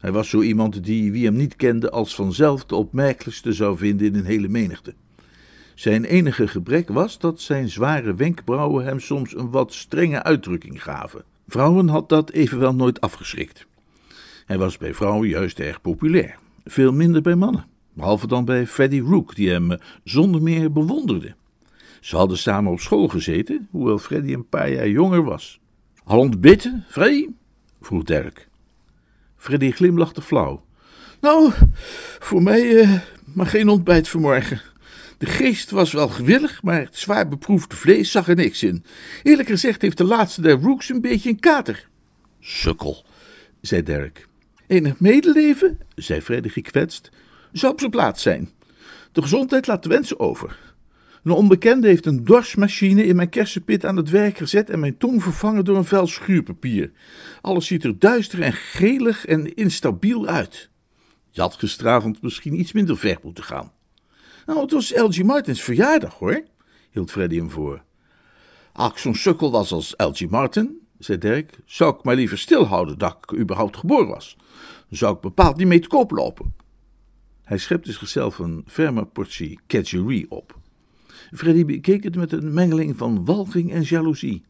Hij 0.00 0.12
was 0.12 0.28
zo 0.28 0.40
iemand 0.40 0.84
die, 0.84 1.12
wie 1.12 1.24
hem 1.24 1.36
niet 1.36 1.56
kende, 1.56 1.90
als 1.90 2.14
vanzelf 2.14 2.64
de 2.64 2.74
opmerkelijkste 2.74 3.52
zou 3.52 3.78
vinden 3.78 4.06
in 4.06 4.14
een 4.14 4.24
hele 4.24 4.48
menigte. 4.48 4.94
Zijn 5.74 6.04
enige 6.04 6.48
gebrek 6.48 6.88
was 6.88 7.18
dat 7.18 7.40
zijn 7.40 7.68
zware 7.68 8.14
wenkbrauwen 8.14 8.84
hem 8.84 9.00
soms 9.00 9.36
een 9.36 9.50
wat 9.50 9.72
strenge 9.72 10.22
uitdrukking 10.22 10.82
gaven. 10.82 11.24
Vrouwen 11.50 11.88
had 11.88 12.08
dat 12.08 12.30
evenwel 12.30 12.74
nooit 12.74 13.00
afgeschrikt. 13.00 13.66
Hij 14.46 14.58
was 14.58 14.78
bij 14.78 14.94
vrouwen 14.94 15.28
juist 15.28 15.58
erg 15.58 15.80
populair, 15.80 16.38
veel 16.64 16.92
minder 16.92 17.22
bij 17.22 17.34
mannen, 17.34 17.66
behalve 17.92 18.26
dan 18.26 18.44
bij 18.44 18.66
Freddie 18.66 19.02
Rook, 19.02 19.34
die 19.34 19.50
hem 19.50 19.72
eh, 19.72 19.78
zonder 20.04 20.42
meer 20.42 20.72
bewonderde. 20.72 21.34
Ze 22.00 22.16
hadden 22.16 22.38
samen 22.38 22.72
op 22.72 22.80
school 22.80 23.08
gezeten, 23.08 23.68
hoewel 23.70 23.98
Freddie 23.98 24.36
een 24.36 24.48
paar 24.48 24.70
jaar 24.70 24.88
jonger 24.88 25.22
was. 25.22 25.60
Al 26.04 26.18
ontbitten, 26.18 26.84
Freddie? 26.88 27.36
vroeg 27.80 28.02
Dirk. 28.02 28.48
Freddie 29.36 29.72
glimlachte 29.72 30.22
flauw. 30.22 30.64
Nou, 31.20 31.52
voor 32.18 32.42
mij 32.42 32.62
uh, 32.62 33.00
maar 33.34 33.46
geen 33.46 33.68
ontbijt 33.68 34.08
vanmorgen. 34.08 34.60
De 35.18 35.26
geest 35.26 35.70
was 35.70 35.92
wel 35.92 36.08
gewillig, 36.08 36.62
maar 36.62 36.80
het 36.80 36.96
zwaar 36.96 37.28
beproefde 37.28 37.76
vlees 37.76 38.10
zag 38.10 38.28
er 38.28 38.34
niks 38.34 38.62
in. 38.62 38.84
Eerlijk 39.22 39.48
gezegd 39.48 39.82
heeft 39.82 39.96
de 39.96 40.04
laatste 40.04 40.40
der 40.40 40.60
Rooks 40.60 40.88
een 40.88 41.00
beetje 41.00 41.28
een 41.28 41.40
kater. 41.40 41.88
Sukkel, 42.40 43.04
zei 43.60 43.82
Dirk. 43.82 44.28
Enig 44.66 45.00
medeleven, 45.00 45.78
zei 45.94 46.20
Freddy 46.20 46.48
gekwetst, 46.48 47.10
zou 47.52 47.72
op 47.72 47.78
zijn 47.78 47.90
plaats 47.90 48.22
zijn. 48.22 48.50
De 49.12 49.22
gezondheid 49.22 49.66
laat 49.66 49.82
de 49.82 49.88
wensen 49.88 50.20
over. 50.20 50.74
Een 51.22 51.32
onbekende 51.32 51.88
heeft 51.88 52.06
een 52.06 52.24
dorsmachine 52.24 53.04
in 53.04 53.16
mijn 53.16 53.28
kersenpit 53.28 53.84
aan 53.84 53.96
het 53.96 54.10
werk 54.10 54.36
gezet 54.36 54.70
en 54.70 54.80
mijn 54.80 54.96
tong 54.96 55.22
vervangen 55.22 55.64
door 55.64 55.76
een 55.76 55.84
vel 55.84 56.06
schuurpapier. 56.06 56.90
Alles 57.40 57.66
ziet 57.66 57.84
er 57.84 57.98
duister 57.98 58.42
en 58.42 58.52
gelig 58.52 59.26
en 59.26 59.54
instabiel 59.54 60.26
uit. 60.26 60.70
Je 61.30 61.40
had 61.40 61.54
gisteravond 61.54 62.22
misschien 62.22 62.60
iets 62.60 62.72
minder 62.72 62.98
ver 62.98 63.18
moeten 63.22 63.44
gaan. 63.44 63.72
Nou, 64.48 64.60
het 64.60 64.72
was 64.72 64.94
L.G. 64.94 65.22
Martins 65.22 65.62
verjaardag, 65.62 66.14
hoor, 66.14 66.42
hield 66.90 67.10
Freddy 67.10 67.36
hem 67.36 67.50
voor. 67.50 67.82
Ik 68.74 68.98
zo'n 68.98 69.14
sukkel 69.14 69.50
was 69.50 69.72
als 69.72 69.94
L.G. 69.96 70.28
Martin, 70.28 70.86
zei 70.98 71.18
Dirk, 71.18 71.58
zou 71.64 71.94
ik 71.94 72.02
maar 72.02 72.14
liever 72.14 72.38
stilhouden 72.38 72.98
dat 72.98 73.18
ik 73.20 73.38
überhaupt 73.38 73.76
geboren 73.76 74.08
was. 74.08 74.36
Dan 74.88 74.98
zou 74.98 75.14
ik 75.14 75.20
bepaald 75.20 75.56
niet 75.56 75.66
mee 75.66 75.78
te 75.78 75.88
koop 75.88 76.10
lopen. 76.10 76.54
Hij 77.44 77.58
schepte 77.58 77.92
zichzelf 77.92 78.38
een 78.38 78.64
ferme 78.66 79.04
portie 79.04 79.60
kedgerie 79.66 80.30
op. 80.30 80.58
Freddy 81.32 81.64
bekeek 81.64 82.04
het 82.04 82.16
met 82.16 82.32
een 82.32 82.54
mengeling 82.54 82.96
van 82.96 83.24
walging 83.24 83.72
en 83.72 83.82
jaloezie. 83.82 84.44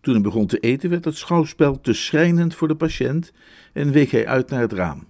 Toen 0.00 0.14
hij 0.14 0.22
begon 0.22 0.46
te 0.46 0.58
eten, 0.58 0.90
werd 0.90 1.04
het 1.04 1.16
schouwspel 1.16 1.80
te 1.80 1.92
schrijnend 1.92 2.54
voor 2.54 2.68
de 2.68 2.76
patiënt 2.76 3.32
en 3.72 3.92
week 3.92 4.10
hij 4.10 4.26
uit 4.26 4.50
naar 4.50 4.60
het 4.60 4.72
raam. 4.72 5.06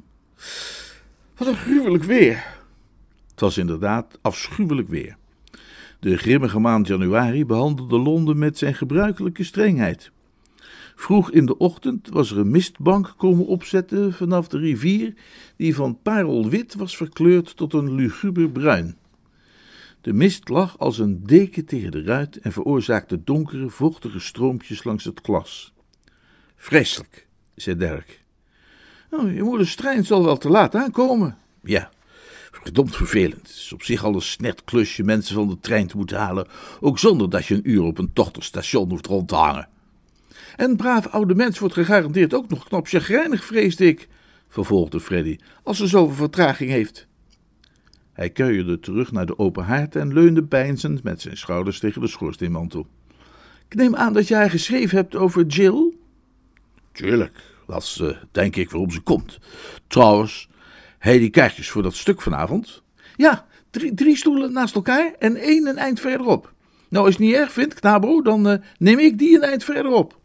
Wat 1.36 1.48
een 1.48 1.56
gruwelijk 1.56 2.04
weer! 2.04 2.62
Het 3.34 3.42
was 3.42 3.58
inderdaad 3.58 4.18
afschuwelijk 4.22 4.88
weer. 4.88 5.16
De 6.00 6.16
grimmige 6.16 6.58
maand 6.58 6.86
januari 6.86 7.46
behandelde 7.46 7.98
Londen 7.98 8.38
met 8.38 8.58
zijn 8.58 8.74
gebruikelijke 8.74 9.44
strengheid. 9.44 10.10
Vroeg 10.94 11.30
in 11.30 11.46
de 11.46 11.58
ochtend 11.58 12.08
was 12.08 12.30
er 12.30 12.38
een 12.38 12.50
mistbank 12.50 13.14
komen 13.16 13.46
opzetten 13.46 14.12
vanaf 14.12 14.48
de 14.48 14.58
rivier, 14.58 15.14
die 15.56 15.74
van 15.74 15.98
parelwit 16.02 16.74
was 16.74 16.96
verkleurd 16.96 17.56
tot 17.56 17.72
een 17.72 17.94
luguber 17.94 18.50
bruin. 18.50 18.96
De 20.00 20.12
mist 20.12 20.48
lag 20.48 20.78
als 20.78 20.98
een 20.98 21.22
deken 21.26 21.64
tegen 21.64 21.90
de 21.90 22.02
ruit 22.02 22.36
en 22.38 22.52
veroorzaakte 22.52 23.24
donkere, 23.24 23.70
vochtige 23.70 24.20
stroompjes 24.20 24.84
langs 24.84 25.04
het 25.04 25.20
glas. 25.22 25.74
Vreselijk, 26.56 27.26
zei 27.54 27.76
Dirk. 27.76 28.24
Nou, 29.10 29.32
je 29.32 29.42
moeder 29.42 29.68
Strijn 29.68 30.04
zal 30.04 30.24
wel 30.24 30.36
te 30.36 30.48
laat 30.48 30.74
aankomen. 30.74 31.38
Ja, 31.62 31.90
verdomd 32.62 32.96
vervelend. 32.96 33.48
Het 33.48 33.56
is 33.56 33.72
op 33.72 33.82
zich 33.82 34.04
al 34.04 34.14
een 34.14 34.22
snet 34.22 34.64
klusje 34.64 35.02
mensen 35.02 35.34
van 35.34 35.48
de 35.48 35.60
trein 35.60 35.86
te 35.86 35.96
moeten 35.96 36.18
halen, 36.18 36.46
ook 36.80 36.98
zonder 36.98 37.30
dat 37.30 37.46
je 37.46 37.54
een 37.54 37.70
uur 37.70 37.82
op 37.82 37.98
een 37.98 38.10
dochterstation 38.12 38.90
hoeft 38.90 39.06
rond 39.06 39.28
te 39.28 39.34
hangen. 39.34 39.68
En 40.56 40.76
braaf 40.76 41.06
oude 41.06 41.34
mens 41.34 41.58
wordt 41.58 41.74
gegarandeerd 41.74 42.34
ook 42.34 42.48
nog 42.48 42.64
knap 42.64 42.86
chagrijnig, 42.86 43.44
vreesde 43.44 43.86
ik, 43.86 44.08
vervolgde 44.48 45.00
Freddy, 45.00 45.38
als 45.62 45.76
ze 45.76 45.86
zoveel 45.86 46.16
vertraging 46.16 46.70
heeft. 46.70 47.06
Hij 48.12 48.30
kuierde 48.30 48.80
terug 48.80 49.12
naar 49.12 49.26
de 49.26 49.38
open 49.38 49.64
haard 49.64 49.96
en 49.96 50.12
leunde 50.12 50.44
peinzend 50.44 51.02
met 51.02 51.20
zijn 51.20 51.36
schouders 51.36 51.78
tegen 51.78 52.00
de 52.00 52.06
schoorsteenmantel. 52.06 52.86
Ik 53.68 53.74
neem 53.74 53.96
aan 53.96 54.12
dat 54.12 54.28
jij 54.28 54.50
geschreven 54.50 54.96
hebt 54.96 55.16
over 55.16 55.46
Jill? 55.46 55.92
Tuurlijk, 56.92 57.42
dat 57.66 57.98
uh, 58.02 58.16
denk 58.32 58.56
ik 58.56 58.70
waarom 58.70 58.90
ze 58.90 59.00
komt. 59.00 59.38
Trouwens, 59.86 60.48
hij 61.04 61.18
die 61.18 61.30
kaartjes 61.30 61.70
voor 61.70 61.82
dat 61.82 61.94
stuk 61.94 62.22
vanavond? 62.22 62.82
Ja, 63.16 63.46
drie, 63.70 63.94
drie 63.94 64.16
stoelen 64.16 64.52
naast 64.52 64.74
elkaar 64.74 65.14
en 65.18 65.36
één 65.36 65.66
een 65.66 65.78
eind 65.78 66.00
verderop. 66.00 66.52
Nou, 66.88 67.06
als 67.06 67.16
je 67.16 67.22
het 67.22 67.30
niet 67.30 67.40
erg 67.40 67.52
vindt, 67.52 67.74
knabro, 67.74 68.22
dan 68.22 68.50
uh, 68.50 68.54
neem 68.78 68.98
ik 68.98 69.18
die 69.18 69.36
een 69.36 69.42
eind 69.42 69.64
verderop. 69.64 70.18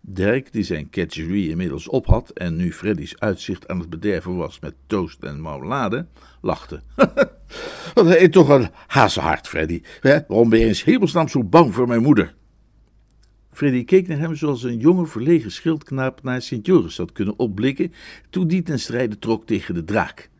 Dirk, 0.00 0.52
die 0.52 0.62
zijn 0.62 0.90
catcherie 0.90 1.50
inmiddels 1.50 1.88
op 1.88 2.06
had 2.06 2.30
en 2.30 2.56
nu 2.56 2.72
Freddy's 2.72 3.14
uitzicht 3.18 3.68
aan 3.68 3.78
het 3.78 3.90
bederven 3.90 4.36
was 4.36 4.60
met 4.60 4.74
toast 4.86 5.22
en 5.22 5.40
marmelade, 5.40 6.06
lachte. 6.40 6.80
Wat 7.94 8.06
heet 8.08 8.32
toch 8.32 8.48
een 8.48 8.68
hazenhart, 8.86 9.48
Freddy. 9.48 9.82
Waarom 10.00 10.48
ben 10.48 10.58
je 10.58 10.66
eens 10.66 10.84
hemelsnaam 10.84 11.28
zo 11.28 11.44
bang 11.44 11.74
voor 11.74 11.86
mijn 11.86 12.02
moeder? 12.02 12.34
Freddy 13.52 13.84
keek 13.84 14.08
naar 14.08 14.18
hem 14.18 14.34
zoals 14.34 14.62
een 14.62 14.78
jonge 14.78 15.06
verlegen 15.06 15.52
schildknaap 15.52 16.22
naar 16.22 16.42
Sint-Joris 16.42 16.96
had 16.96 17.12
kunnen 17.12 17.38
opblikken 17.38 17.92
toen 18.30 18.48
die 18.48 18.62
ten 18.62 18.80
strijde 18.80 19.18
trok 19.18 19.46
tegen 19.46 19.74
de 19.74 19.84
draak. 19.84 20.30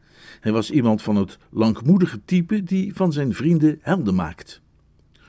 Hij 0.41 0.53
was 0.53 0.71
iemand 0.71 1.03
van 1.03 1.17
het 1.17 1.39
langmoedige 1.51 2.21
type 2.25 2.63
die 2.63 2.95
van 2.95 3.13
zijn 3.13 3.35
vrienden 3.35 3.79
helden 3.81 4.15
maakt. 4.15 4.61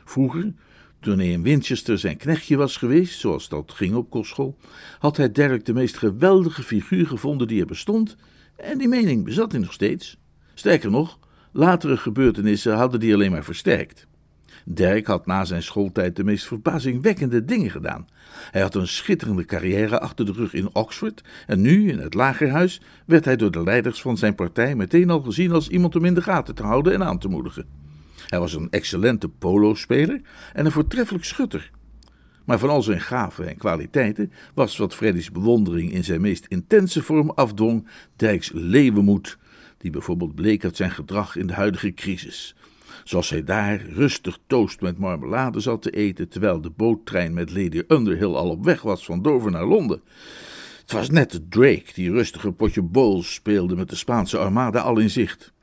Vroeger, 0.05 0.53
toen 0.99 1.17
hij 1.17 1.31
in 1.31 1.43
Winchester 1.43 1.99
zijn 1.99 2.17
knechtje 2.17 2.57
was 2.57 2.77
geweest, 2.77 3.19
zoals 3.19 3.49
dat 3.49 3.71
ging 3.71 3.95
op 3.95 4.09
kostschool, 4.09 4.57
had 4.99 5.17
hij 5.17 5.31
Dirk 5.31 5.65
de 5.65 5.73
meest 5.73 5.97
geweldige 5.97 6.63
figuur 6.63 7.07
gevonden 7.07 7.47
die 7.47 7.59
er 7.59 7.65
bestond, 7.65 8.15
en 8.55 8.77
die 8.77 8.87
mening 8.87 9.23
bezat 9.23 9.51
hij 9.51 9.61
nog 9.61 9.73
steeds. 9.73 10.17
Sterker 10.53 10.91
nog, 10.91 11.19
latere 11.51 11.97
gebeurtenissen 11.97 12.75
hadden 12.75 12.99
die 12.99 13.13
alleen 13.13 13.31
maar 13.31 13.43
versterkt. 13.43 14.07
Dirk 14.65 15.07
had 15.07 15.25
na 15.25 15.45
zijn 15.45 15.63
schooltijd 15.63 16.15
de 16.15 16.23
meest 16.23 16.45
verbazingwekkende 16.45 17.45
dingen 17.45 17.71
gedaan. 17.71 18.07
Hij 18.51 18.61
had 18.61 18.75
een 18.75 18.87
schitterende 18.87 19.45
carrière 19.45 19.99
achter 19.99 20.25
de 20.25 20.31
rug 20.31 20.53
in 20.53 20.75
Oxford 20.75 21.23
en 21.47 21.61
nu, 21.61 21.89
in 21.89 21.99
het 21.99 22.13
lagerhuis, 22.13 22.81
werd 23.05 23.25
hij 23.25 23.35
door 23.35 23.51
de 23.51 23.63
leiders 23.63 24.01
van 24.01 24.17
zijn 24.17 24.35
partij 24.35 24.75
meteen 24.75 25.09
al 25.09 25.21
gezien 25.21 25.51
als 25.51 25.69
iemand 25.69 25.95
om 25.95 26.05
in 26.05 26.13
de 26.13 26.21
gaten 26.21 26.55
te 26.55 26.63
houden 26.63 26.93
en 26.93 27.03
aan 27.03 27.19
te 27.19 27.27
moedigen. 27.27 27.65
Hij 28.27 28.39
was 28.39 28.53
een 28.53 28.69
excellente 28.69 29.29
polospeler 29.29 30.21
en 30.53 30.65
een 30.65 30.71
voortreffelijk 30.71 31.25
schutter. 31.25 31.71
Maar 32.45 32.59
van 32.59 32.69
al 32.69 32.81
zijn 32.81 33.01
gaven 33.01 33.47
en 33.47 33.57
kwaliteiten 33.57 34.31
was 34.53 34.77
wat 34.77 34.95
Freddy's 34.95 35.31
bewondering 35.31 35.91
in 35.93 36.03
zijn 36.03 36.21
meest 36.21 36.45
intense 36.45 37.03
vorm 37.03 37.29
afdwong 37.29 37.87
Dirks 38.15 38.51
leeuwenmoed, 38.53 39.37
die 39.77 39.91
bijvoorbeeld 39.91 40.35
bleek 40.35 40.63
uit 40.63 40.75
zijn 40.75 40.91
gedrag 40.91 41.35
in 41.35 41.47
de 41.47 41.53
huidige 41.53 41.93
crisis. 41.93 42.55
Zoals 43.03 43.29
hij 43.29 43.43
daar 43.43 43.85
rustig 43.89 44.39
toast 44.47 44.81
met 44.81 44.97
marmelade 44.97 45.59
zat 45.59 45.81
te 45.81 45.89
eten, 45.89 46.29
terwijl 46.29 46.61
de 46.61 46.69
boottrein 46.69 47.33
met 47.33 47.51
Lady 47.51 47.81
Underhill 47.87 48.33
al 48.33 48.49
op 48.49 48.63
weg 48.63 48.81
was 48.81 49.05
van 49.05 49.21
Dover 49.21 49.51
naar 49.51 49.65
Londen. 49.65 50.01
Het 50.81 50.91
was 50.91 51.09
net 51.09 51.41
Drake 51.49 51.85
die 51.93 52.11
rustig 52.11 52.43
een 52.43 52.55
potje 52.55 52.81
bowls 52.81 53.33
speelde 53.33 53.75
met 53.75 53.89
de 53.89 53.95
Spaanse 53.95 54.37
armada 54.37 54.79
al 54.79 54.97
in 54.97 55.09
zicht. 55.09 55.53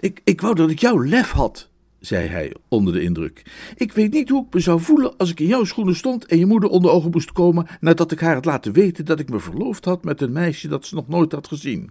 Ik, 0.00 0.20
ik 0.24 0.40
wou 0.40 0.54
dat 0.54 0.70
ik 0.70 0.78
jouw 0.78 1.04
lef 1.04 1.30
had, 1.30 1.68
zei 2.00 2.28
hij 2.28 2.54
onder 2.68 2.92
de 2.92 3.02
indruk. 3.02 3.42
Ik 3.76 3.92
weet 3.92 4.12
niet 4.12 4.28
hoe 4.28 4.46
ik 4.46 4.54
me 4.54 4.60
zou 4.60 4.80
voelen 4.80 5.16
als 5.16 5.30
ik 5.30 5.40
in 5.40 5.46
jouw 5.46 5.64
schoenen 5.64 5.96
stond 5.96 6.26
en 6.26 6.38
je 6.38 6.46
moeder 6.46 6.70
onder 6.70 6.90
ogen 6.90 7.10
moest 7.10 7.32
komen 7.32 7.66
nadat 7.80 8.12
ik 8.12 8.20
haar 8.20 8.34
had 8.34 8.44
laten 8.44 8.72
weten 8.72 9.04
dat 9.04 9.20
ik 9.20 9.28
me 9.28 9.40
verloofd 9.40 9.84
had 9.84 10.04
met 10.04 10.20
een 10.20 10.32
meisje 10.32 10.68
dat 10.68 10.86
ze 10.86 10.94
nog 10.94 11.08
nooit 11.08 11.32
had 11.32 11.48
gezien. 11.48 11.90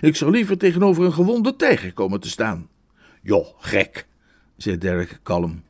Ik 0.00 0.16
zou 0.16 0.30
liever 0.30 0.58
tegenover 0.58 1.04
een 1.04 1.12
gewonde 1.12 1.56
tijger 1.56 1.92
komen 1.92 2.20
te 2.20 2.28
staan. 2.28 2.68
Joh, 3.22 3.46
gek, 3.58 4.06
zei 4.56 4.78
Dirk 4.78 5.18
kalm. 5.22 5.62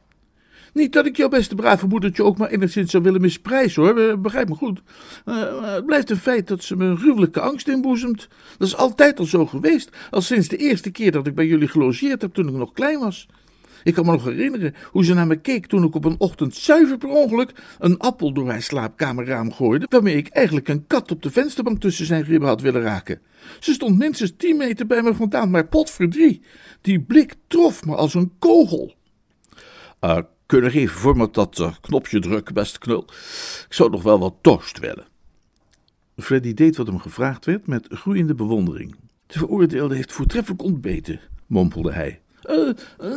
Niet 0.73 0.93
dat 0.93 1.07
ik 1.07 1.17
jouw 1.17 1.29
beste 1.29 1.55
brave 1.55 1.87
moedertje 1.87 2.25
ook 2.25 2.39
maar 2.39 2.49
enigszins 2.49 2.91
zou 2.91 3.03
willen 3.03 3.21
misprijzen, 3.21 3.83
hoor. 3.83 4.21
Begrijp 4.21 4.49
me 4.49 4.55
goed. 4.55 4.83
Uh, 5.25 5.75
het 5.75 5.87
blijft 5.87 6.11
een 6.11 6.17
feit 6.17 6.49
dat 6.49 6.63
ze 6.63 6.77
me 6.77 6.85
een 6.85 6.99
gruwelijke 6.99 7.41
angst 7.41 7.69
inboezemt. 7.69 8.29
Dat 8.59 8.69
is 8.69 8.77
altijd 8.77 9.19
al 9.19 9.25
zo 9.25 9.47
geweest, 9.47 9.91
al 10.11 10.21
sinds 10.21 10.49
de 10.49 10.57
eerste 10.57 10.91
keer 10.91 11.13
dat 11.13 11.27
ik 11.27 11.35
bij 11.35 11.47
jullie 11.47 11.69
gelogeerd 11.69 12.23
heb 12.23 12.35
toen 12.35 12.49
ik 12.49 12.55
nog 12.55 12.73
klein 12.73 12.99
was. 12.99 13.29
Ik 13.83 13.95
kan 13.95 14.05
me 14.05 14.11
nog 14.13 14.25
herinneren 14.25 14.75
hoe 14.91 15.05
ze 15.05 15.15
naar 15.15 15.27
me 15.27 15.37
keek 15.37 15.67
toen 15.67 15.85
ik 15.85 15.95
op 15.95 16.05
een 16.05 16.15
ochtend 16.19 16.55
zuiver 16.55 16.99
per 16.99 17.09
ongeluk 17.09 17.53
een 17.79 17.99
appel 17.99 18.33
door 18.33 18.51
haar 18.51 18.63
slaapkamerraam 18.63 19.53
gooide, 19.53 19.87
waarmee 19.89 20.17
ik 20.17 20.29
eigenlijk 20.29 20.69
een 20.69 20.87
kat 20.87 21.11
op 21.11 21.23
de 21.23 21.31
vensterbank 21.31 21.81
tussen 21.81 22.07
zijn 22.07 22.25
ribben 22.25 22.49
had 22.49 22.61
willen 22.61 22.83
raken. 22.83 23.21
Ze 23.61 23.73
stond 23.73 23.99
minstens 23.99 24.33
tien 24.37 24.57
meter 24.57 24.87
bij 24.87 25.03
me 25.03 25.15
vandaan, 25.15 25.51
maar 25.51 25.67
potverdrie. 25.67 26.43
Die 26.81 27.01
blik 27.01 27.35
trof 27.47 27.85
me 27.85 27.95
als 27.95 28.15
een 28.15 28.33
kogel. 28.39 28.95
Uh, 30.01 30.19
kun 30.47 30.63
je 30.63 30.71
even 30.71 31.01
voor 31.01 31.17
me 31.17 31.29
dat 31.31 31.59
uh, 31.59 31.75
knopje 31.81 32.21
drukken, 32.21 32.55
beste 32.55 32.79
knul? 32.79 33.03
Ik 33.69 33.75
zou 33.75 33.91
nog 33.91 34.03
wel 34.03 34.19
wat 34.19 34.35
toast 34.41 34.79
willen. 34.79 35.07
Freddy 36.17 36.55
deed 36.55 36.77
wat 36.77 36.87
hem 36.87 36.99
gevraagd 36.99 37.45
werd 37.45 37.67
met 37.67 37.87
groeiende 37.91 38.35
bewondering. 38.35 38.95
De 39.27 39.39
veroordeelde 39.39 39.95
heeft 39.95 40.13
voortreffelijk 40.13 40.63
ontbeten, 40.63 41.21
mompelde 41.47 41.93
hij. 41.93 42.21
Uh, 42.51 42.73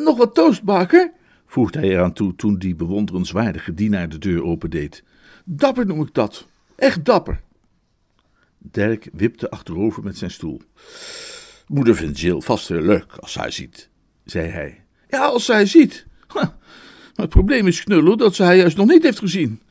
nog 0.05 0.17
wat 0.17 0.35
toastbaker? 0.35 1.11
voegde 1.45 1.79
hij 1.79 1.89
eraan 1.89 2.13
toe 2.13 2.35
toen 2.35 2.57
die 2.57 2.75
bewonderenswaardige 2.75 3.73
dienaar 3.73 4.09
de 4.09 4.17
deur 4.17 4.43
opendeed. 4.43 5.03
Dapper 5.45 5.85
noem 5.85 6.01
ik 6.01 6.13
dat. 6.13 6.47
Echt 6.75 7.05
dapper. 7.05 7.41
Dirk 8.57 9.09
wipte 9.13 9.49
achterover 9.49 10.03
met 10.03 10.17
zijn 10.17 10.31
stoel. 10.31 10.61
Moeder 11.67 11.95
vindt 11.95 12.19
Jill 12.19 12.41
vast 12.41 12.67
heel 12.67 12.81
leuk 12.81 13.15
als 13.19 13.31
zij 13.31 13.51
ziet, 13.51 13.89
zei 14.25 14.47
hij. 14.47 14.83
Ja, 15.09 15.25
als 15.25 15.45
zij 15.45 15.65
ziet. 15.65 16.05
Maar 16.33 16.55
het 17.15 17.29
probleem 17.29 17.67
is, 17.67 17.83
Knullo, 17.83 18.15
dat 18.15 18.35
ze 18.35 18.43
haar 18.43 18.55
juist 18.55 18.77
nog 18.77 18.87
niet 18.87 19.03
heeft 19.03 19.19
gezien. 19.19 19.61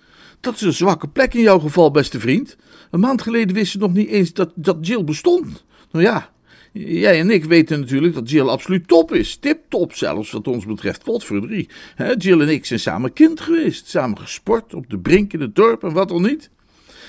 Dat 0.40 0.54
is 0.54 0.60
een 0.60 0.72
zwakke 0.72 1.08
plek 1.08 1.34
in 1.34 1.42
jouw 1.42 1.58
geval, 1.58 1.90
beste 1.90 2.20
vriend. 2.20 2.56
Een 2.90 3.00
maand 3.00 3.22
geleden 3.22 3.54
wist 3.54 3.72
ze 3.72 3.78
nog 3.78 3.92
niet 3.92 4.08
eens 4.08 4.32
dat, 4.32 4.52
dat 4.54 4.86
Jill 4.86 5.04
bestond. 5.04 5.64
Nou 5.90 6.04
ja, 6.04 6.30
Jij 6.76 7.20
en 7.20 7.30
ik 7.30 7.44
weten 7.44 7.80
natuurlijk 7.80 8.14
dat 8.14 8.30
Jill 8.30 8.46
absoluut 8.46 8.88
top 8.88 9.12
is. 9.12 9.36
Tip-top 9.36 9.94
zelfs, 9.94 10.30
wat 10.30 10.48
ons 10.48 10.66
betreft. 10.66 11.04
Wat 11.04 11.24
voor 11.24 11.40
drie. 11.40 11.68
Jill 12.18 12.40
en 12.40 12.48
ik 12.48 12.64
zijn 12.64 12.80
samen 12.80 13.12
kind 13.12 13.40
geweest. 13.40 13.88
Samen 13.88 14.18
gesport 14.18 14.74
op 14.74 14.90
de 14.90 14.98
brink 14.98 15.32
in 15.32 15.40
het 15.40 15.54
dorp 15.54 15.84
en 15.84 15.92
wat 15.92 16.10
al 16.10 16.20
niet. 16.20 16.50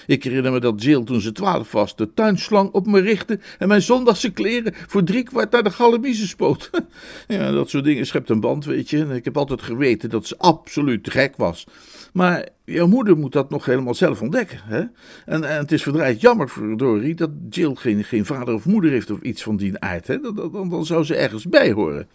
Ik 0.05 0.23
herinner 0.23 0.51
me 0.51 0.59
dat 0.59 0.83
Jill 0.83 1.03
toen 1.03 1.21
ze 1.21 1.31
twaalf 1.31 1.71
was 1.71 1.95
de 1.95 2.13
tuinslang 2.13 2.71
op 2.71 2.85
me 2.85 2.99
richtte 2.99 3.39
en 3.57 3.67
mijn 3.67 3.81
zondagse 3.81 4.31
kleren 4.31 4.73
voor 4.87 5.03
driekwart 5.03 5.51
naar 5.51 5.63
de 5.63 5.71
galabiezen 5.71 6.27
spoot. 6.27 6.69
ja, 7.27 7.51
dat 7.51 7.69
soort 7.69 7.83
dingen 7.83 8.05
schept 8.05 8.29
een 8.29 8.39
band, 8.39 8.65
weet 8.65 8.89
je. 8.89 9.07
ik 9.13 9.25
heb 9.25 9.37
altijd 9.37 9.61
geweten 9.61 10.09
dat 10.09 10.27
ze 10.27 10.37
absoluut 10.37 11.11
gek 11.11 11.35
was. 11.35 11.67
Maar 12.13 12.47
jouw 12.65 12.87
moeder 12.87 13.17
moet 13.17 13.31
dat 13.31 13.49
nog 13.49 13.65
helemaal 13.65 13.93
zelf 13.93 14.21
ontdekken. 14.21 14.59
Hè? 14.63 14.83
En, 15.25 15.43
en 15.43 15.57
het 15.57 15.71
is 15.71 15.83
verdraaid 15.83 16.21
jammer 16.21 16.49
voor 16.49 16.77
Dory 16.77 17.13
dat 17.13 17.29
Jill 17.49 17.75
geen, 17.75 18.03
geen 18.03 18.25
vader 18.25 18.53
of 18.53 18.65
moeder 18.65 18.91
heeft 18.91 19.11
of 19.11 19.21
iets 19.21 19.43
van 19.43 19.57
die 19.57 19.79
aard. 19.79 20.07
Hè? 20.07 20.19
Dan, 20.19 20.49
dan, 20.51 20.69
dan 20.69 20.85
zou 20.85 21.03
ze 21.03 21.15
ergens 21.15 21.45
bij 21.45 21.71
horen. 21.71 22.07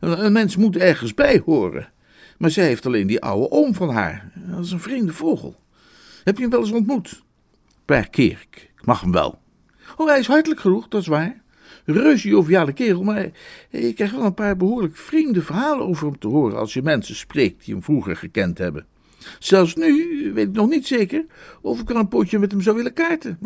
Een, 0.00 0.24
een 0.24 0.32
mens 0.32 0.56
moet 0.56 0.76
ergens 0.76 1.14
bij 1.14 1.42
horen. 1.44 1.88
Maar 2.38 2.50
zij 2.50 2.66
heeft 2.66 2.86
alleen 2.86 3.06
die 3.06 3.20
oude 3.20 3.50
oom 3.50 3.74
van 3.74 3.88
haar. 3.88 4.32
Dat 4.34 4.64
is 4.64 4.72
een 4.72 4.80
vreemde 4.80 5.12
vogel. 5.12 5.56
Heb 6.24 6.36
je 6.36 6.42
hem 6.42 6.50
wel 6.50 6.60
eens 6.60 6.72
ontmoet? 6.72 7.22
Per 7.92 8.10
keer. 8.10 8.46
Ik 8.50 8.84
mag 8.84 9.00
hem 9.00 9.12
wel. 9.12 9.38
Oh, 9.96 10.08
hij 10.08 10.18
is 10.18 10.26
hartelijk 10.26 10.60
genoeg, 10.60 10.88
dat 10.88 11.00
is 11.00 11.06
waar. 11.06 11.42
Reuze 11.84 12.28
joviale 12.28 12.72
kerel, 12.72 13.02
maar 13.02 13.30
ik 13.70 13.94
krijg 13.94 14.12
wel 14.12 14.24
een 14.24 14.34
paar 14.34 14.56
behoorlijk 14.56 14.96
vreemde 14.96 15.42
verhalen 15.42 15.86
over 15.86 16.06
hem 16.06 16.18
te 16.18 16.28
horen 16.28 16.58
als 16.58 16.72
je 16.72 16.82
mensen 16.82 17.14
spreekt 17.14 17.64
die 17.64 17.74
hem 17.74 17.82
vroeger 17.82 18.16
gekend 18.16 18.58
hebben. 18.58 18.86
Zelfs 19.38 19.74
nu 19.74 20.30
weet 20.34 20.48
ik 20.48 20.54
nog 20.54 20.68
niet 20.68 20.86
zeker 20.86 21.24
of 21.62 21.80
ik 21.80 21.90
er 21.90 21.96
een 21.96 22.08
potje 22.08 22.38
met 22.38 22.50
hem 22.50 22.60
zou 22.60 22.76
willen 22.76 22.92
kaarten. 22.92 23.38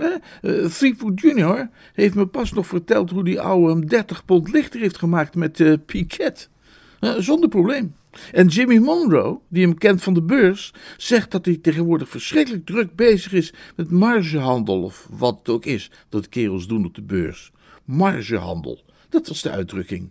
Uh, 0.42 0.66
Fleetwood 0.66 1.20
Junior 1.20 1.68
heeft 1.92 2.14
me 2.14 2.26
pas 2.26 2.52
nog 2.52 2.66
verteld 2.66 3.10
hoe 3.10 3.24
die 3.24 3.40
ouwe 3.40 3.70
hem 3.70 3.86
30 3.86 4.24
pond 4.24 4.52
lichter 4.52 4.80
heeft 4.80 4.98
gemaakt 4.98 5.34
met 5.34 5.58
uh, 5.58 5.74
Piquet. 5.86 6.50
Uh, 7.00 7.14
zonder 7.18 7.48
probleem. 7.48 7.94
En 8.32 8.46
Jimmy 8.46 8.78
Monroe, 8.78 9.40
die 9.48 9.62
hem 9.62 9.78
kent 9.78 10.02
van 10.02 10.14
de 10.14 10.22
beurs, 10.22 10.72
zegt 10.96 11.30
dat 11.30 11.44
hij 11.44 11.58
tegenwoordig 11.62 12.08
verschrikkelijk 12.08 12.66
druk 12.66 12.94
bezig 12.94 13.32
is 13.32 13.52
met 13.76 13.90
margehandel, 13.90 14.82
of 14.82 15.08
wat 15.10 15.38
het 15.38 15.48
ook 15.48 15.64
is 15.64 15.90
dat 16.08 16.28
kerels 16.28 16.66
doen 16.66 16.84
op 16.84 16.94
de 16.94 17.02
beurs. 17.02 17.52
Margehandel, 17.84 18.84
dat 19.08 19.28
was 19.28 19.42
de 19.42 19.50
uitdrukking. 19.50 20.10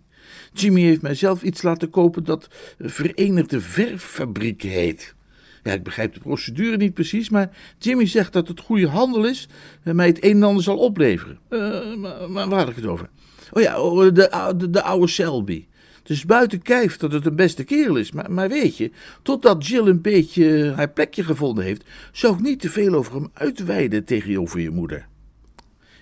Jimmy 0.52 0.80
heeft 0.80 1.02
mij 1.02 1.14
zelf 1.14 1.42
iets 1.42 1.62
laten 1.62 1.90
kopen 1.90 2.24
dat 2.24 2.48
Verenigde 2.78 3.60
Verffabriek 3.60 4.62
heet. 4.62 5.14
Ja, 5.62 5.72
ik 5.72 5.82
begrijp 5.82 6.14
de 6.14 6.20
procedure 6.20 6.76
niet 6.76 6.94
precies, 6.94 7.28
maar 7.28 7.50
Jimmy 7.78 8.06
zegt 8.06 8.32
dat 8.32 8.48
het 8.48 8.60
goede 8.60 8.88
handel 8.88 9.24
is 9.24 9.48
en 9.82 9.96
mij 9.96 10.06
het 10.06 10.24
een 10.24 10.30
en 10.30 10.42
ander 10.42 10.62
zal 10.62 10.76
opleveren. 10.78 11.38
Maar, 11.48 12.30
maar, 12.30 12.48
waar 12.48 12.58
had 12.58 12.68
ik 12.68 12.76
het 12.76 12.86
over? 12.86 13.08
Oh 13.50 13.62
ja, 13.62 13.80
oh, 13.80 14.14
de, 14.14 14.54
de, 14.56 14.70
de 14.70 14.82
oude 14.82 15.06
Selby. 15.06 15.66
Dus 16.06 16.24
buiten 16.24 16.62
kijf 16.62 16.96
dat 16.96 17.12
het 17.12 17.26
een 17.26 17.36
beste 17.36 17.64
kerel 17.64 17.96
is. 17.96 18.12
Maar, 18.12 18.32
maar 18.32 18.48
weet 18.48 18.76
je, 18.76 18.90
totdat 19.22 19.66
Jill 19.66 19.86
een 19.86 20.00
beetje 20.00 20.72
haar 20.76 20.90
plekje 20.90 21.24
gevonden 21.24 21.64
heeft, 21.64 21.84
zou 22.12 22.34
ik 22.34 22.40
niet 22.40 22.60
te 22.60 22.70
veel 22.70 22.94
over 22.94 23.14
hem 23.14 23.30
uitweiden 23.32 24.04
tegenover 24.04 24.60
je 24.60 24.70
moeder. 24.70 25.06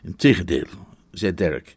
Integendeel, 0.02 0.66
zei 1.10 1.34
Derek. 1.34 1.68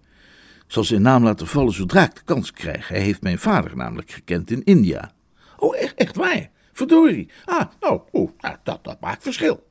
Ik 0.65 0.73
zal 0.73 0.83
zijn 0.83 1.01
naam 1.01 1.23
laten 1.23 1.47
vallen 1.47 1.73
zodra 1.73 2.03
ik 2.03 2.15
de 2.15 2.21
kans 2.25 2.51
krijg. 2.51 2.87
Hij 2.87 3.01
heeft 3.01 3.21
mijn 3.21 3.39
vader 3.39 3.75
namelijk 3.75 4.11
gekend 4.11 4.51
in 4.51 4.63
India. 4.63 5.13
Oh, 5.57 5.77
echt, 5.77 5.95
echt 5.95 6.15
waar? 6.15 6.49
Verdorie. 6.73 7.29
Ah, 7.45 7.65
nou, 7.79 8.01
oh, 8.11 8.31
nou, 8.39 8.55
dat, 8.63 8.83
dat 8.83 8.99
maakt 8.99 9.23
verschil. 9.23 9.67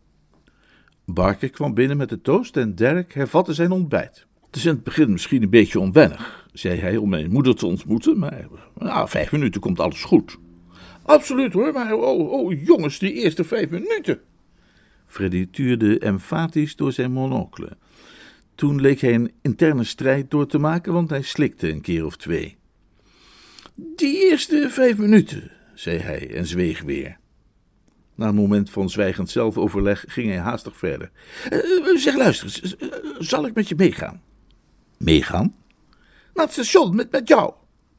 Barker 1.05 1.51
kwam 1.51 1.75
binnen 1.75 1.97
met 1.97 2.09
de 2.09 2.21
toast 2.21 2.57
en 2.57 2.75
Derek 2.75 3.15
hervatte 3.15 3.55
zijn 3.55 3.71
ontbijt. 3.71 4.27
Het 4.57 4.65
is 4.65 4.71
in 4.71 4.77
het 4.77 4.85
begin 4.85 5.13
misschien 5.13 5.43
een 5.43 5.51
beetje 5.51 5.81
onwennig, 5.81 6.49
zei 6.53 6.79
hij 6.79 6.97
om 6.97 7.09
mijn 7.09 7.31
moeder 7.31 7.55
te 7.55 7.67
ontmoeten, 7.67 8.19
maar 8.19 8.47
na 8.75 9.07
vijf 9.07 9.33
minuten 9.33 9.61
komt 9.61 9.81
alles 9.81 10.05
goed. 10.05 10.39
Absoluut 11.03 11.53
hoor, 11.53 11.73
maar 11.73 11.95
oh, 11.95 12.33
oh 12.33 12.65
jongens, 12.65 12.99
die 12.99 13.13
eerste 13.13 13.45
vijf 13.45 13.71
minuten. 13.71 14.21
Freddy 15.07 15.47
tuurde 15.51 15.99
emfatisch 15.99 16.77
door 16.77 16.93
zijn 16.93 17.13
monocle. 17.13 17.77
Toen 18.55 18.81
leek 18.81 19.01
hij 19.01 19.15
een 19.15 19.33
interne 19.43 19.85
strijd 19.85 20.31
door 20.31 20.47
te 20.47 20.59
maken, 20.59 20.93
want 20.93 21.11
hij 21.11 21.23
slikte 21.23 21.71
een 21.71 21.81
keer 21.81 22.05
of 22.05 22.17
twee. 22.17 22.57
Die 23.75 24.31
eerste 24.31 24.67
vijf 24.71 24.99
minuten, 24.99 25.51
zei 25.75 25.99
hij 25.99 26.35
en 26.35 26.47
zweeg 26.47 26.83
weer. 26.83 27.19
Na 28.15 28.29
een 28.29 28.35
moment 28.35 28.71
van 28.71 28.91
zwijgend 28.91 29.31
zelfoverleg 29.31 30.05
ging 30.09 30.29
hij 30.29 30.39
haastig 30.39 30.77
verder. 30.77 31.11
Uh, 31.53 31.97
zeg, 31.97 32.17
luister, 32.17 32.77
zal 33.19 33.47
ik 33.47 33.55
met 33.55 33.69
je 33.69 33.75
meegaan? 33.75 34.23
Meegaan? 34.97 35.55
Naar 36.35 36.45
het 36.45 36.53
station, 36.53 36.97
met, 36.97 37.11
met 37.11 37.29
jou. 37.29 37.53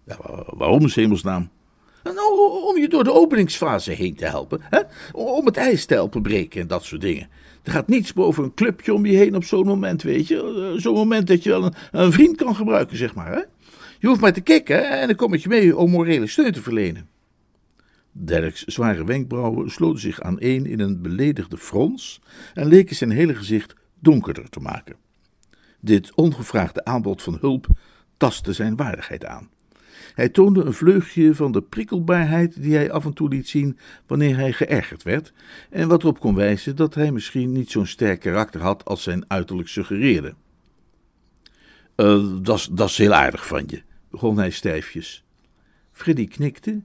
Ja, 0.03 0.17
waarom 0.45 0.87
hemelsnaam? 0.89 1.49
Nou, 2.03 2.51
om 2.63 2.77
je 2.77 2.87
door 2.89 3.03
de 3.03 3.13
openingsfase 3.13 3.91
heen 3.91 4.15
te 4.15 4.25
helpen. 4.25 4.59
Hè? 4.61 4.79
Om 5.11 5.45
het 5.45 5.57
ijs 5.57 5.85
te 5.85 5.93
helpen 5.93 6.21
breken 6.21 6.61
en 6.61 6.67
dat 6.67 6.83
soort 6.83 7.01
dingen. 7.01 7.29
Er 7.63 7.71
gaat 7.71 7.87
niets 7.87 8.13
boven 8.13 8.43
een 8.43 8.53
clubje 8.53 8.93
om 8.93 9.05
je 9.05 9.15
heen 9.17 9.35
op 9.35 9.43
zo'n 9.43 9.65
moment, 9.65 10.03
weet 10.03 10.27
je. 10.27 10.73
Zo'n 10.77 10.93
moment 10.93 11.27
dat 11.27 11.43
je 11.43 11.49
wel 11.49 11.63
een, 11.63 11.73
een, 11.91 12.11
vriend 12.11 12.35
kan 12.35 12.55
gebruiken, 12.55 12.97
zeg 12.97 13.15
maar. 13.15 13.31
Hè? 13.31 13.41
Je 13.99 14.07
hoeft 14.07 14.21
maar 14.21 14.33
te 14.33 14.41
kicken 14.41 14.89
en 14.99 15.07
dan 15.07 15.15
kom 15.15 15.33
ik 15.33 15.41
je 15.41 15.49
mee 15.49 15.77
om 15.77 15.89
morele 15.89 16.27
steun 16.27 16.51
te 16.51 16.61
verlenen. 16.61 17.09
Derks 18.11 18.65
zware 18.65 19.05
wenkbrauwen 19.05 19.69
sloten 19.69 20.01
zich 20.01 20.21
aan 20.21 20.39
één 20.39 20.65
in 20.65 20.79
een 20.79 21.01
beledigde 21.01 21.57
frons 21.57 22.21
en 22.53 22.67
leken 22.67 22.95
zijn 22.95 23.11
hele 23.11 23.35
gezicht 23.35 23.75
donkerder 23.99 24.49
te 24.49 24.59
maken. 24.59 24.95
Dit 25.79 26.15
ongevraagde 26.15 26.85
aanbod 26.85 27.21
van 27.21 27.37
hulp 27.39 27.67
tastte 28.17 28.53
zijn 28.53 28.75
waardigheid 28.75 29.25
aan. 29.25 29.49
Hij 30.13 30.29
toonde 30.29 30.63
een 30.63 30.73
vleugje 30.73 31.35
van 31.35 31.51
de 31.51 31.61
prikkelbaarheid 31.61 32.61
die 32.61 32.75
hij 32.75 32.91
af 32.91 33.05
en 33.05 33.13
toe 33.13 33.29
liet 33.29 33.49
zien 33.49 33.77
wanneer 34.07 34.37
hij 34.37 34.53
geërgerd 34.53 35.03
werd, 35.03 35.33
en 35.69 35.87
wat 35.87 36.01
erop 36.01 36.19
kon 36.19 36.35
wijzen 36.35 36.75
dat 36.75 36.93
hij 36.93 37.11
misschien 37.11 37.51
niet 37.51 37.71
zo'n 37.71 37.85
sterk 37.85 38.19
karakter 38.19 38.61
had 38.61 38.85
als 38.85 39.03
zijn 39.03 39.25
uiterlijk 39.27 39.67
suggereerde. 39.67 40.33
Uh, 41.95 42.35
dat 42.71 42.89
is 42.89 42.97
heel 42.97 43.13
aardig 43.13 43.47
van 43.47 43.63
je, 43.67 43.81
begon 44.09 44.37
hij 44.37 44.49
stijfjes. 44.49 45.23
Freddy 45.91 46.27
knikte, 46.27 46.81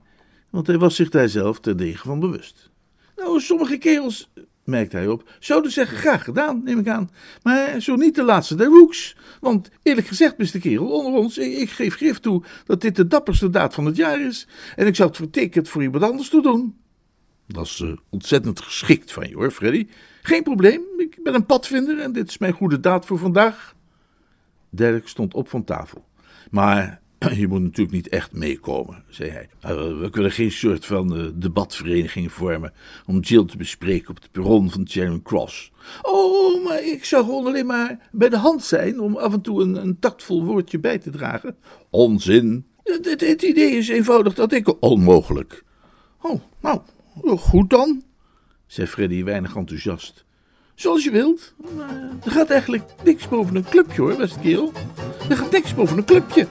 want 0.49 0.67
hij 0.67 0.77
was 0.77 0.95
zich 0.95 1.09
daar 1.09 1.29
zelf 1.29 1.59
terdege 1.59 2.07
van 2.07 2.19
bewust. 2.19 2.69
Nou, 3.15 3.39
sommige 3.39 3.77
kerels 3.77 4.31
merkte 4.63 4.97
hij 4.97 5.07
op. 5.07 5.29
Zouden 5.39 5.71
zeggen, 5.71 5.97
graag 5.97 6.23
gedaan, 6.23 6.63
neem 6.63 6.79
ik 6.79 6.87
aan. 6.87 7.09
Maar 7.43 7.79
zo 7.79 7.95
niet 7.95 8.15
de 8.15 8.23
laatste 8.23 8.55
der 8.55 8.67
Rooks. 8.67 9.17
Want 9.39 9.69
eerlijk 9.83 10.07
gezegd, 10.07 10.37
beste 10.37 10.59
kerel, 10.59 10.89
onder 10.89 11.13
ons, 11.13 11.37
ik 11.37 11.69
geef 11.69 11.95
grif 11.95 12.19
toe 12.19 12.43
dat 12.65 12.81
dit 12.81 12.95
de 12.95 13.07
dapperste 13.07 13.49
daad 13.49 13.73
van 13.73 13.85
het 13.85 13.95
jaar 13.95 14.21
is. 14.21 14.47
En 14.75 14.87
ik 14.87 14.95
zou 14.95 15.07
het 15.07 15.17
vertekend 15.17 15.69
voor 15.69 15.83
iemand 15.83 16.03
anders 16.03 16.29
toe 16.29 16.41
doen. 16.41 16.77
Dat 17.47 17.65
is 17.65 17.79
uh, 17.79 17.91
ontzettend 18.09 18.61
geschikt 18.61 19.11
van 19.11 19.29
je 19.29 19.35
hoor, 19.35 19.51
Freddy. 19.51 19.87
Geen 20.21 20.43
probleem, 20.43 20.81
ik 20.97 21.19
ben 21.23 21.33
een 21.33 21.45
padvinder 21.45 21.99
en 21.99 22.11
dit 22.11 22.29
is 22.29 22.37
mijn 22.37 22.53
goede 22.53 22.79
daad 22.79 23.05
voor 23.05 23.17
vandaag. 23.17 23.75
Dirk 24.69 25.07
stond 25.07 25.33
op 25.33 25.49
van 25.49 25.63
tafel. 25.63 26.05
Maar 26.51 27.01
Je 27.41 27.47
moet 27.47 27.61
natuurlijk 27.61 27.95
niet 27.95 28.09
echt 28.09 28.31
meekomen, 28.33 29.03
zei 29.09 29.29
hij. 29.29 29.49
We 29.99 30.09
kunnen 30.11 30.31
geen 30.31 30.51
soort 30.51 30.85
van 30.85 31.19
uh, 31.19 31.27
debatvereniging 31.35 32.31
vormen 32.31 32.73
om 33.05 33.19
Jill 33.19 33.45
te 33.45 33.57
bespreken 33.57 34.09
op 34.09 34.15
het 34.15 34.31
perron 34.31 34.71
van 34.71 34.87
Charing 34.89 35.23
Cross. 35.23 35.71
Oh, 36.01 36.65
maar 36.65 36.83
ik 36.83 37.05
zou 37.05 37.25
gewoon 37.25 37.45
alleen 37.45 37.65
maar 37.65 38.09
bij 38.11 38.29
de 38.29 38.37
hand 38.37 38.63
zijn 38.63 38.99
om 38.99 39.17
af 39.17 39.33
en 39.33 39.41
toe 39.41 39.61
een, 39.61 39.75
een 39.75 39.99
tactvol 39.99 40.45
woordje 40.45 40.79
bij 40.79 40.97
te 40.97 41.09
dragen. 41.09 41.55
Onzin. 41.89 42.65
Het 42.83 43.41
idee 43.41 43.71
is 43.71 43.89
eenvoudig 43.89 44.33
dat 44.33 44.51
ik... 44.51 44.83
Onmogelijk. 44.83 45.63
Oh, 46.21 46.41
nou, 46.61 46.81
goed 47.37 47.69
dan, 47.69 48.03
zei 48.67 48.87
Freddy 48.87 49.23
weinig 49.23 49.55
enthousiast. 49.55 50.25
Zoals 50.75 51.03
je 51.03 51.11
wilt. 51.11 51.53
er 52.23 52.31
gaat 52.31 52.49
eigenlijk 52.49 52.83
niks 53.03 53.27
boven 53.27 53.55
een 53.55 53.63
clubje 53.63 54.01
hoor, 54.01 54.15
beste 54.15 54.39
kerel. 54.39 54.71
Er 55.29 55.37
gaat 55.37 55.51
niks 55.51 55.73
boven 55.73 55.97
een 55.97 56.05
clubje. 56.05 56.47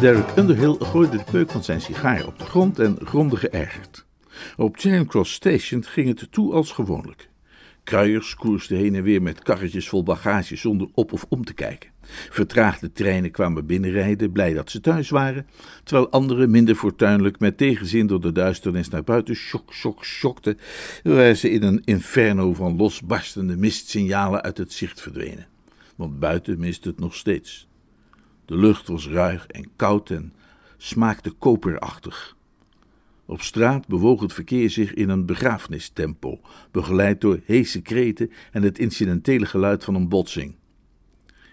Derek 0.00 0.36
Underhill 0.36 0.76
gooide 0.78 1.16
de 1.16 1.24
peuk 1.30 1.50
van 1.50 1.64
zijn 1.64 1.80
sigaar 1.80 2.26
op 2.26 2.38
de 2.38 2.44
grond 2.44 2.78
en 2.78 2.96
grondde 3.04 3.36
geërgerd. 3.36 4.04
Op 4.56 4.76
Charing 4.76 5.08
Cross 5.08 5.32
Station 5.32 5.84
ging 5.84 6.08
het 6.08 6.32
toe 6.32 6.52
als 6.52 6.70
gewoonlijk. 6.70 7.28
Kruiers 7.84 8.34
koersten 8.34 8.76
heen 8.76 8.94
en 8.94 9.02
weer 9.02 9.22
met 9.22 9.42
karretjes 9.42 9.88
vol 9.88 10.02
bagage 10.02 10.56
zonder 10.56 10.88
op 10.94 11.12
of 11.12 11.26
om 11.28 11.44
te 11.44 11.54
kijken. 11.54 11.90
Vertraagde 12.30 12.92
treinen 12.92 13.30
kwamen 13.30 13.66
binnenrijden, 13.66 14.32
blij 14.32 14.52
dat 14.52 14.70
ze 14.70 14.80
thuis 14.80 15.10
waren, 15.10 15.46
terwijl 15.84 16.10
anderen 16.10 16.50
minder 16.50 16.74
fortuinlijk 16.74 17.38
met 17.38 17.56
tegenzin 17.56 18.06
door 18.06 18.20
de 18.20 18.32
duisternis 18.32 18.88
naar 18.88 19.04
buiten 19.04 19.34
sjok, 19.34 19.72
sjok, 19.72 20.04
sjokten, 20.04 20.58
waar 21.02 21.34
ze 21.34 21.50
in 21.50 21.62
een 21.62 21.82
inferno 21.84 22.54
van 22.54 22.76
losbarstende 22.76 23.56
mistsignalen 23.56 24.42
uit 24.42 24.58
het 24.58 24.72
zicht 24.72 25.00
verdwenen. 25.00 25.46
Want 25.96 26.18
buiten 26.18 26.58
mist 26.58 26.84
het 26.84 26.98
nog 26.98 27.14
steeds. 27.14 27.68
De 28.44 28.56
lucht 28.56 28.88
was 28.88 29.08
ruig 29.08 29.46
en 29.46 29.70
koud 29.76 30.10
en 30.10 30.32
smaakte 30.76 31.30
koperachtig. 31.30 32.33
Op 33.26 33.42
straat 33.42 33.86
bewoog 33.86 34.20
het 34.20 34.32
verkeer 34.32 34.70
zich 34.70 34.94
in 34.94 35.08
een 35.08 35.26
begrafenistempo, 35.26 36.40
begeleid 36.70 37.20
door 37.20 37.40
heese 37.44 37.80
kreten 37.80 38.30
en 38.52 38.62
het 38.62 38.78
incidentele 38.78 39.46
geluid 39.46 39.84
van 39.84 39.94
een 39.94 40.08
botsing. 40.08 40.54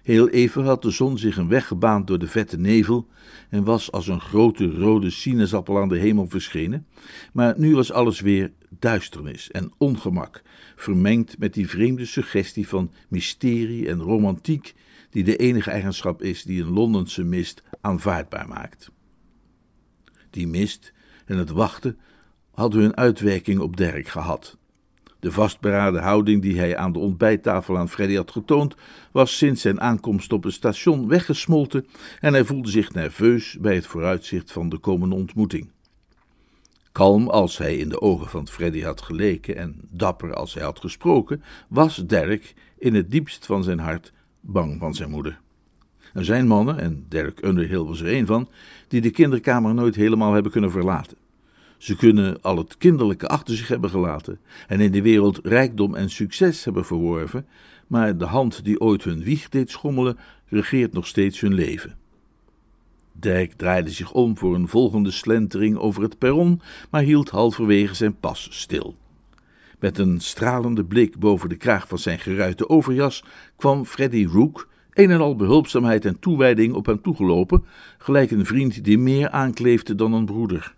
Heel 0.02 0.30
even 0.30 0.64
had 0.64 0.82
de 0.82 0.92
zon 0.92 1.18
zich 1.18 1.38
een 1.38 1.48
weg 1.48 1.68
gebaand 1.68 2.08
door 2.08 2.20
de 2.20 2.28
vette 2.28 2.58
nevel 2.58 3.08
en 3.50 3.64
was 3.64 3.92
als 3.92 4.08
een 4.08 4.22
grote 4.22 4.72
rode 4.72 5.10
sinaasappel 5.10 5.80
aan 5.80 5.90
de 5.90 5.98
hemel 5.98 6.28
verschenen, 6.28 6.88
maar 7.34 7.60
nu 7.60 7.76
was 7.76 7.92
alles 7.92 8.20
weer 8.20 8.52
duisternis 8.80 9.52
en 9.52 9.72
ongemak, 9.78 10.42
vermengd 10.76 11.38
met 11.40 11.54
die 11.54 11.70
vreemde 11.70 12.06
suggestie 12.06 12.68
van 12.68 12.92
mysterie 13.08 13.88
en 13.88 14.00
romantiek, 14.00 14.74
die 15.10 15.24
de 15.24 15.36
enige 15.36 15.72
eigenschap 15.72 16.22
is 16.22 16.44
die 16.44 16.62
een 16.62 16.74
Londense 16.74 17.24
mist 17.24 17.64
aanvaardbaar 17.82 18.48
maakt. 18.48 18.92
Die 20.30 20.48
mist 20.48 20.94
en 21.26 21.38
het 21.38 21.50
wachten 21.50 21.98
hadden 22.52 22.82
hun 22.82 22.98
uitwerking 22.98 23.60
op 23.60 23.78
Dirk 23.78 24.08
gehad. 24.08 24.58
De 25.20 25.32
vastberaden 25.32 26.02
houding 26.02 26.42
die 26.42 26.58
hij 26.58 26.78
aan 26.78 26.92
de 26.92 27.00
ontbijttafel 27.00 27.78
aan 27.78 27.90
Freddy 27.90 28.16
had 28.16 28.32
getoond, 28.32 28.76
was 29.12 29.38
sinds 29.38 29.62
zijn 29.62 29.82
aankomst 29.82 30.34
op 30.34 30.44
het 30.44 30.54
station 30.54 31.08
weggesmolten 31.08 31.88
en 32.20 32.34
hij 32.34 32.44
voelde 32.44 32.70
zich 32.70 32.94
nerveus 32.94 33.58
bij 33.60 33.76
het 33.76 33.88
vooruitzicht 33.88 34.52
van 34.52 34.70
de 34.70 34.78
komende 34.78 35.16
ontmoeting. 35.16 35.70
Kalm 36.92 37.30
als 37.30 37.58
hij 37.58 37.78
in 37.78 37.90
de 37.90 38.02
ogen 38.02 38.28
van 38.28 38.48
Freddy 38.48 38.82
had 38.82 39.02
geleken 39.02 39.56
en 39.56 39.76
dapper 39.90 40.34
als 40.34 40.54
hij 40.54 40.64
had 40.64 40.80
gesproken, 40.80 41.44
was 41.68 41.96
Dirk 41.96 42.54
in 42.78 42.94
het 42.94 43.12
diepst 43.12 43.46
van 43.46 43.64
zijn 43.64 43.80
hart 43.80 44.14
bang 44.40 44.80
van 44.80 44.94
zijn 44.94 45.10
moeder. 45.10 45.40
Er 46.14 46.26
zijn 46.26 46.48
mannen, 46.48 46.80
en 46.80 47.06
Dirk 47.10 47.46
Underhill 47.46 47.84
was 47.84 48.02
er 48.02 48.14
een 48.14 48.26
van, 48.26 48.50
die 48.88 49.02
de 49.02 49.10
kinderkamer 49.10 49.74
nooit 49.74 49.96
helemaal 49.96 50.34
hebben 50.34 50.52
kunnen 50.52 50.72
verlaten. 50.72 51.18
Ze 51.78 51.96
kunnen 51.96 52.42
al 52.42 52.58
het 52.58 52.78
kinderlijke 52.78 53.28
achter 53.28 53.56
zich 53.56 53.68
hebben 53.68 53.90
gelaten 53.90 54.40
en 54.68 54.80
in 54.80 54.92
de 54.92 55.02
wereld 55.02 55.40
rijkdom 55.44 55.96
en 55.96 56.10
succes 56.10 56.64
hebben 56.64 56.86
verworven, 56.86 57.46
maar 57.88 58.18
de 58.18 58.26
hand 58.26 58.64
die 58.64 58.80
ooit 58.80 59.04
hun 59.04 59.24
wieg 59.24 59.50
deed 59.50 59.72
schommelen, 59.72 60.18
regeert 60.48 60.94
nog 60.94 61.08
steeds 61.08 61.40
hun 61.40 61.54
leven. 61.54 61.98
Dirk 63.12 63.54
draaide 63.54 63.90
zich 63.90 64.12
om 64.12 64.38
voor 64.38 64.56
een 64.56 64.68
volgende 64.68 65.12
slentering 65.12 65.78
over 65.78 66.02
het 66.02 66.18
perron, 66.18 66.62
maar 66.90 67.02
hield 67.02 67.30
halverwege 67.30 67.94
zijn 67.94 68.20
pas 68.20 68.48
stil. 68.52 68.96
Met 69.80 69.98
een 69.98 70.20
stralende 70.20 70.86
blik 70.86 71.20
boven 71.20 71.50
de 71.50 71.56
kraag 71.56 71.88
van 71.88 72.00
zijn 72.00 72.20
geruite 72.20 72.70
overjas 72.70 73.24
kwam 73.56 73.86
Freddy 73.86 74.26
Rook, 74.26 74.68
een 74.94 75.12
en 75.12 75.22
al 75.22 75.36
behulpzaamheid 75.36 76.06
en 76.06 76.20
toewijding, 76.20 76.74
op 76.74 76.86
hem 76.86 77.02
toegelopen, 77.02 77.66
gelijk 77.98 78.32
een 78.32 78.46
vriend 78.46 78.84
die 78.84 78.98
meer 78.98 79.30
aankleefde 79.30 79.96
dan 79.96 80.14
een 80.14 80.26
broeder. 80.26 80.76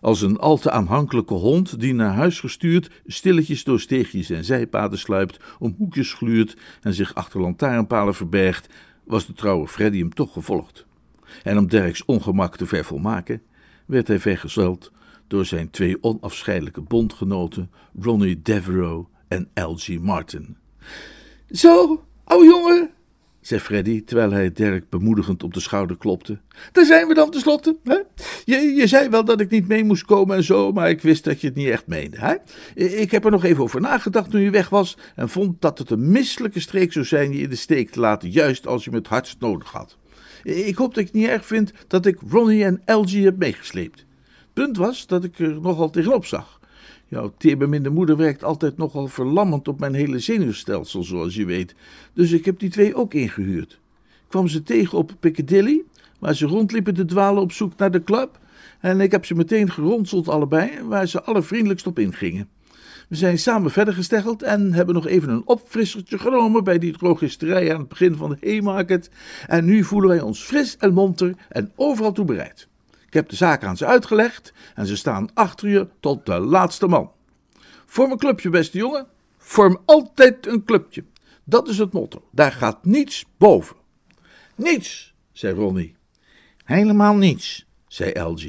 Als 0.00 0.22
een 0.22 0.38
al 0.38 0.56
te 0.58 0.70
aanhankelijke 0.70 1.34
hond 1.34 1.80
die 1.80 1.94
naar 1.94 2.14
huis 2.14 2.40
gestuurd 2.40 2.90
stilletjes 3.06 3.64
door 3.64 3.80
steegjes 3.80 4.30
en 4.30 4.44
zijpaden 4.44 4.98
sluipt, 4.98 5.40
om 5.58 5.74
hoekjes 5.78 6.12
gluurt 6.12 6.56
en 6.80 6.94
zich 6.94 7.14
achter 7.14 7.40
lantaarnpalen 7.40 8.14
verbergt, 8.14 8.68
was 9.04 9.26
de 9.26 9.32
trouwe 9.32 9.68
Freddy 9.68 9.98
hem 9.98 10.14
toch 10.14 10.32
gevolgd. 10.32 10.86
En 11.42 11.58
om 11.58 11.68
Derks 11.68 12.04
ongemak 12.04 12.56
te 12.56 12.66
vervolmaken, 12.66 13.42
werd 13.86 14.08
hij 14.08 14.18
vergezeld 14.18 14.92
door 15.26 15.44
zijn 15.44 15.70
twee 15.70 16.02
onafscheidelijke 16.02 16.80
bondgenoten, 16.80 17.70
Ronnie 18.00 18.42
Devereaux 18.42 19.08
en 19.28 19.48
L.G. 19.54 19.98
Martin. 20.00 20.56
Zo, 21.50 22.04
ouwe 22.24 22.44
jongen, 22.44 22.90
zei 23.48 23.60
Freddy, 23.60 24.04
terwijl 24.04 24.30
hij 24.30 24.52
Dirk 24.52 24.88
bemoedigend 24.88 25.42
op 25.42 25.54
de 25.54 25.60
schouder 25.60 25.96
klopte. 25.96 26.38
Daar 26.72 26.84
zijn 26.84 27.08
we 27.08 27.14
dan 27.14 27.30
tenslotte. 27.30 27.76
Hè? 27.84 27.98
Je, 28.44 28.56
je 28.56 28.86
zei 28.86 29.08
wel 29.08 29.24
dat 29.24 29.40
ik 29.40 29.50
niet 29.50 29.68
mee 29.68 29.84
moest 29.84 30.04
komen 30.04 30.36
en 30.36 30.42
zo, 30.42 30.72
maar 30.72 30.90
ik 30.90 31.00
wist 31.00 31.24
dat 31.24 31.40
je 31.40 31.46
het 31.46 31.56
niet 31.56 31.68
echt 31.68 31.86
meende. 31.86 32.16
Hè? 32.18 32.34
Ik 32.74 33.10
heb 33.10 33.24
er 33.24 33.30
nog 33.30 33.44
even 33.44 33.62
over 33.62 33.80
nagedacht 33.80 34.30
toen 34.30 34.40
je 34.40 34.50
weg 34.50 34.68
was 34.68 34.96
en 35.14 35.28
vond 35.28 35.60
dat 35.60 35.78
het 35.78 35.90
een 35.90 36.10
misselijke 36.10 36.60
streek 36.60 36.92
zou 36.92 37.04
zijn 37.04 37.32
je 37.32 37.38
in 37.38 37.48
de 37.48 37.56
steek 37.56 37.90
te 37.90 38.00
laten, 38.00 38.30
juist 38.30 38.66
als 38.66 38.84
je 38.84 38.90
me 38.90 38.96
het 38.96 39.06
hardst 39.06 39.40
nodig 39.40 39.70
had. 39.72 39.96
Ik 40.42 40.76
hoop 40.76 40.94
dat 40.94 41.04
je 41.04 41.10
het 41.10 41.20
niet 41.20 41.28
erg 41.28 41.46
vindt 41.46 41.72
dat 41.86 42.06
ik 42.06 42.18
Ronnie 42.28 42.64
en 42.64 42.82
Elgie 42.84 43.24
heb 43.24 43.36
meegesleept. 43.36 44.04
Punt 44.52 44.76
was 44.76 45.06
dat 45.06 45.24
ik 45.24 45.38
er 45.38 45.60
nogal 45.60 45.90
tegenop 45.90 46.26
zag. 46.26 46.60
Jouw 47.08 47.32
teerbeminde 47.38 47.90
moeder 47.90 48.16
werkt 48.16 48.44
altijd 48.44 48.76
nogal 48.76 49.06
verlammend 49.06 49.68
op 49.68 49.80
mijn 49.80 49.94
hele 49.94 50.18
zenuwstelsel, 50.18 51.04
zoals 51.04 51.34
je 51.34 51.44
weet. 51.44 51.74
Dus 52.12 52.32
ik 52.32 52.44
heb 52.44 52.58
die 52.58 52.70
twee 52.70 52.94
ook 52.94 53.14
ingehuurd. 53.14 53.72
Ik 54.02 54.28
kwam 54.28 54.48
ze 54.48 54.62
tegen 54.62 54.98
op 54.98 55.12
Piccadilly, 55.20 55.82
waar 56.18 56.34
ze 56.34 56.46
rondliepen 56.46 56.94
te 56.94 57.04
dwalen 57.04 57.42
op 57.42 57.52
zoek 57.52 57.76
naar 57.76 57.90
de 57.90 58.04
club. 58.04 58.38
En 58.80 59.00
ik 59.00 59.12
heb 59.12 59.24
ze 59.24 59.34
meteen 59.34 59.70
geronseld 59.70 60.28
allebei, 60.28 60.70
waar 60.82 61.08
ze 61.08 61.22
allervriendelijkst 61.22 61.86
op 61.86 61.98
ingingen. 61.98 62.48
We 63.08 63.16
zijn 63.16 63.38
samen 63.38 63.70
verder 63.70 63.94
gesteggeld 63.94 64.42
en 64.42 64.72
hebben 64.72 64.94
nog 64.94 65.06
even 65.06 65.28
een 65.28 65.46
opfrissertje 65.46 66.18
genomen 66.18 66.64
bij 66.64 66.78
die 66.78 66.98
drogisterij 66.98 67.72
aan 67.72 67.80
het 67.80 67.88
begin 67.88 68.14
van 68.14 68.30
de 68.30 68.36
Haymarket. 68.40 69.10
En 69.46 69.64
nu 69.64 69.84
voelen 69.84 70.08
wij 70.08 70.20
ons 70.20 70.42
fris 70.42 70.76
en 70.76 70.92
monter 70.92 71.34
en 71.48 71.72
overal 71.76 72.12
toe 72.12 72.24
bereid. 72.24 72.68
Ik 73.08 73.14
heb 73.14 73.28
de 73.28 73.36
zaak 73.36 73.64
aan 73.64 73.76
ze 73.76 73.86
uitgelegd 73.86 74.52
en 74.74 74.86
ze 74.86 74.96
staan 74.96 75.28
achter 75.34 75.68
je 75.68 75.88
tot 76.00 76.26
de 76.26 76.38
laatste 76.38 76.86
man. 76.86 77.12
Vorm 77.86 78.10
een 78.10 78.18
clubje, 78.18 78.50
beste 78.50 78.78
jongen. 78.78 79.06
Vorm 79.38 79.78
altijd 79.84 80.46
een 80.46 80.64
clubje. 80.64 81.04
Dat 81.44 81.68
is 81.68 81.78
het 81.78 81.92
motto. 81.92 82.28
Daar 82.32 82.52
gaat 82.52 82.84
niets 82.84 83.26
boven. 83.36 83.76
Niets, 84.54 85.14
zei 85.32 85.54
Ronnie. 85.54 85.96
Helemaal 86.64 87.16
niets, 87.16 87.66
zei 87.86 88.20
LG. 88.20 88.42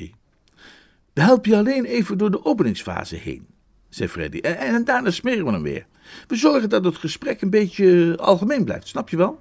We 1.14 1.22
helpen 1.22 1.52
je 1.52 1.58
alleen 1.58 1.86
even 1.86 2.18
door 2.18 2.32
de 2.32 2.46
openingsfase 2.46 3.16
heen, 3.16 3.48
zei 3.90 4.10
Freddy. 4.10 4.40
En, 4.40 4.58
en 4.58 4.84
daarna 4.84 5.12
smeren 5.12 5.46
we 5.46 5.52
hem 5.52 5.64
weer. 5.64 5.86
We 6.28 6.36
zorgen 6.36 6.70
dat 6.70 6.86
het 6.86 6.98
gesprek 6.98 7.42
een 7.42 7.50
beetje 7.50 8.18
algemeen 8.18 8.66
blijft, 8.66 8.88
snap 8.88 9.10
je 9.10 9.18
wel? 9.18 9.40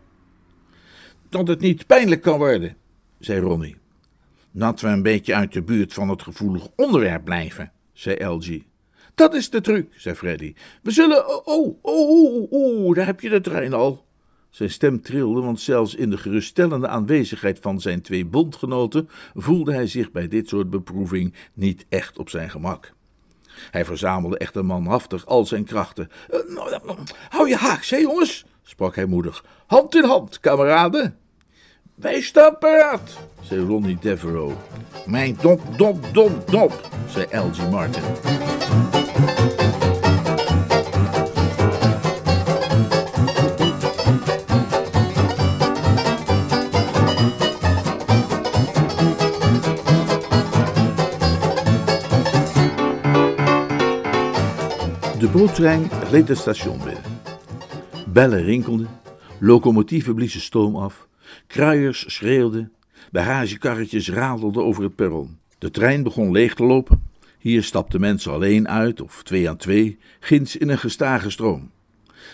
Dat 1.29 1.49
het 1.49 1.61
niet 1.61 1.87
pijnlijk 1.87 2.23
kan 2.23 2.39
worden, 2.39 2.77
zei 3.19 3.41
Ronnie. 3.41 3.77
Dat 4.53 4.81
we 4.81 4.89
een 4.89 5.03
beetje 5.03 5.35
uit 5.35 5.53
de 5.53 5.63
buurt 5.63 5.95
van 5.95 6.09
het 6.09 6.23
gevoelige 6.23 6.71
onderwerp 6.77 7.25
blijven, 7.25 7.73
zei 7.93 8.25
LG. 8.25 8.63
Dat 9.15 9.35
is 9.35 9.51
de 9.51 9.61
truc, 9.61 9.93
zei 9.97 10.15
Freddy. 10.15 10.55
We 10.83 10.91
zullen. 10.91 11.29
Oh, 11.29 11.47
oh, 11.47 11.79
oh, 11.83 12.33
oh, 12.33 12.53
oh 12.53 12.95
daar 12.95 13.07
heb 13.07 13.21
je 13.21 13.29
de 13.29 13.41
trein 13.41 13.73
al. 13.73 14.07
Zijn 14.51 14.71
stem 14.71 15.03
trilde, 15.03 15.41
want 15.41 15.61
zelfs 15.61 15.95
in 15.95 16.11
de 16.11 16.17
geruststellende 16.17 16.89
aanwezigheid 16.89 17.59
van 17.61 17.81
zijn 17.81 18.03
twee 18.03 18.25
bondgenoten 18.25 19.09
voelde 19.35 19.73
hij 19.73 19.87
zich 19.87 20.11
bij 20.11 20.29
dit 20.29 20.49
soort 20.49 20.71
beproeving 20.71 21.35
niet 21.55 21.87
echt 21.89 22.19
op 22.19 22.29
zijn 22.31 22.51
gemak. 22.51 22.93
Hij 23.71 23.85
verzamelde 23.85 24.39
echter 24.39 24.65
manhaftig 24.65 25.27
al 25.27 25.47
zijn 25.47 25.65
krachten. 25.65 26.11
Uh, 26.31 26.79
hou 27.29 27.49
je 27.49 27.57
haaks, 27.57 27.91
hè 27.91 27.97
jongens, 27.97 28.45
sprak 28.63 28.95
hij 28.95 29.07
moedig. 29.07 29.45
Hand 29.67 29.95
in 29.95 30.05
hand, 30.05 30.41
kameraden. 30.41 31.19
Wij 32.01 32.21
staan 32.21 32.59
paraat, 32.59 33.17
zei 33.41 33.61
Ronnie 33.61 33.99
Devereaux. 34.01 34.55
Mijn 35.07 35.37
dop, 35.41 35.61
dop, 35.77 36.05
dop, 36.13 36.51
dop, 36.51 36.89
zei 37.09 37.27
L.G. 37.31 37.71
Martin. 37.71 38.03
De 55.19 55.29
bootrein 55.33 55.91
reed 56.11 56.29
het 56.29 56.39
station 56.39 56.79
binnen. 56.85 57.03
Bellen 58.07 58.43
rinkelden, 58.43 58.89
locomotieven 59.39 60.15
bliezen 60.15 60.41
stoom 60.41 60.77
af 60.77 61.08
Kruiers 61.47 62.15
schreeuwden, 62.15 62.73
bagagekarretjes 63.13 64.11
radelden 64.11 64.65
over 64.65 64.83
het 64.83 64.95
perron. 64.95 65.39
De 65.59 65.71
trein 65.71 66.03
begon 66.03 66.31
leeg 66.31 66.55
te 66.55 66.65
lopen. 66.65 67.03
Hier 67.39 67.63
stapten 67.63 68.01
mensen 68.01 68.33
alleen 68.33 68.69
uit, 68.69 69.01
of 69.01 69.23
twee 69.23 69.49
aan 69.49 69.57
twee, 69.57 69.99
ginds 70.21 70.57
in 70.57 70.69
een 70.69 70.79
gestage 70.79 71.31
stroom. 71.31 71.71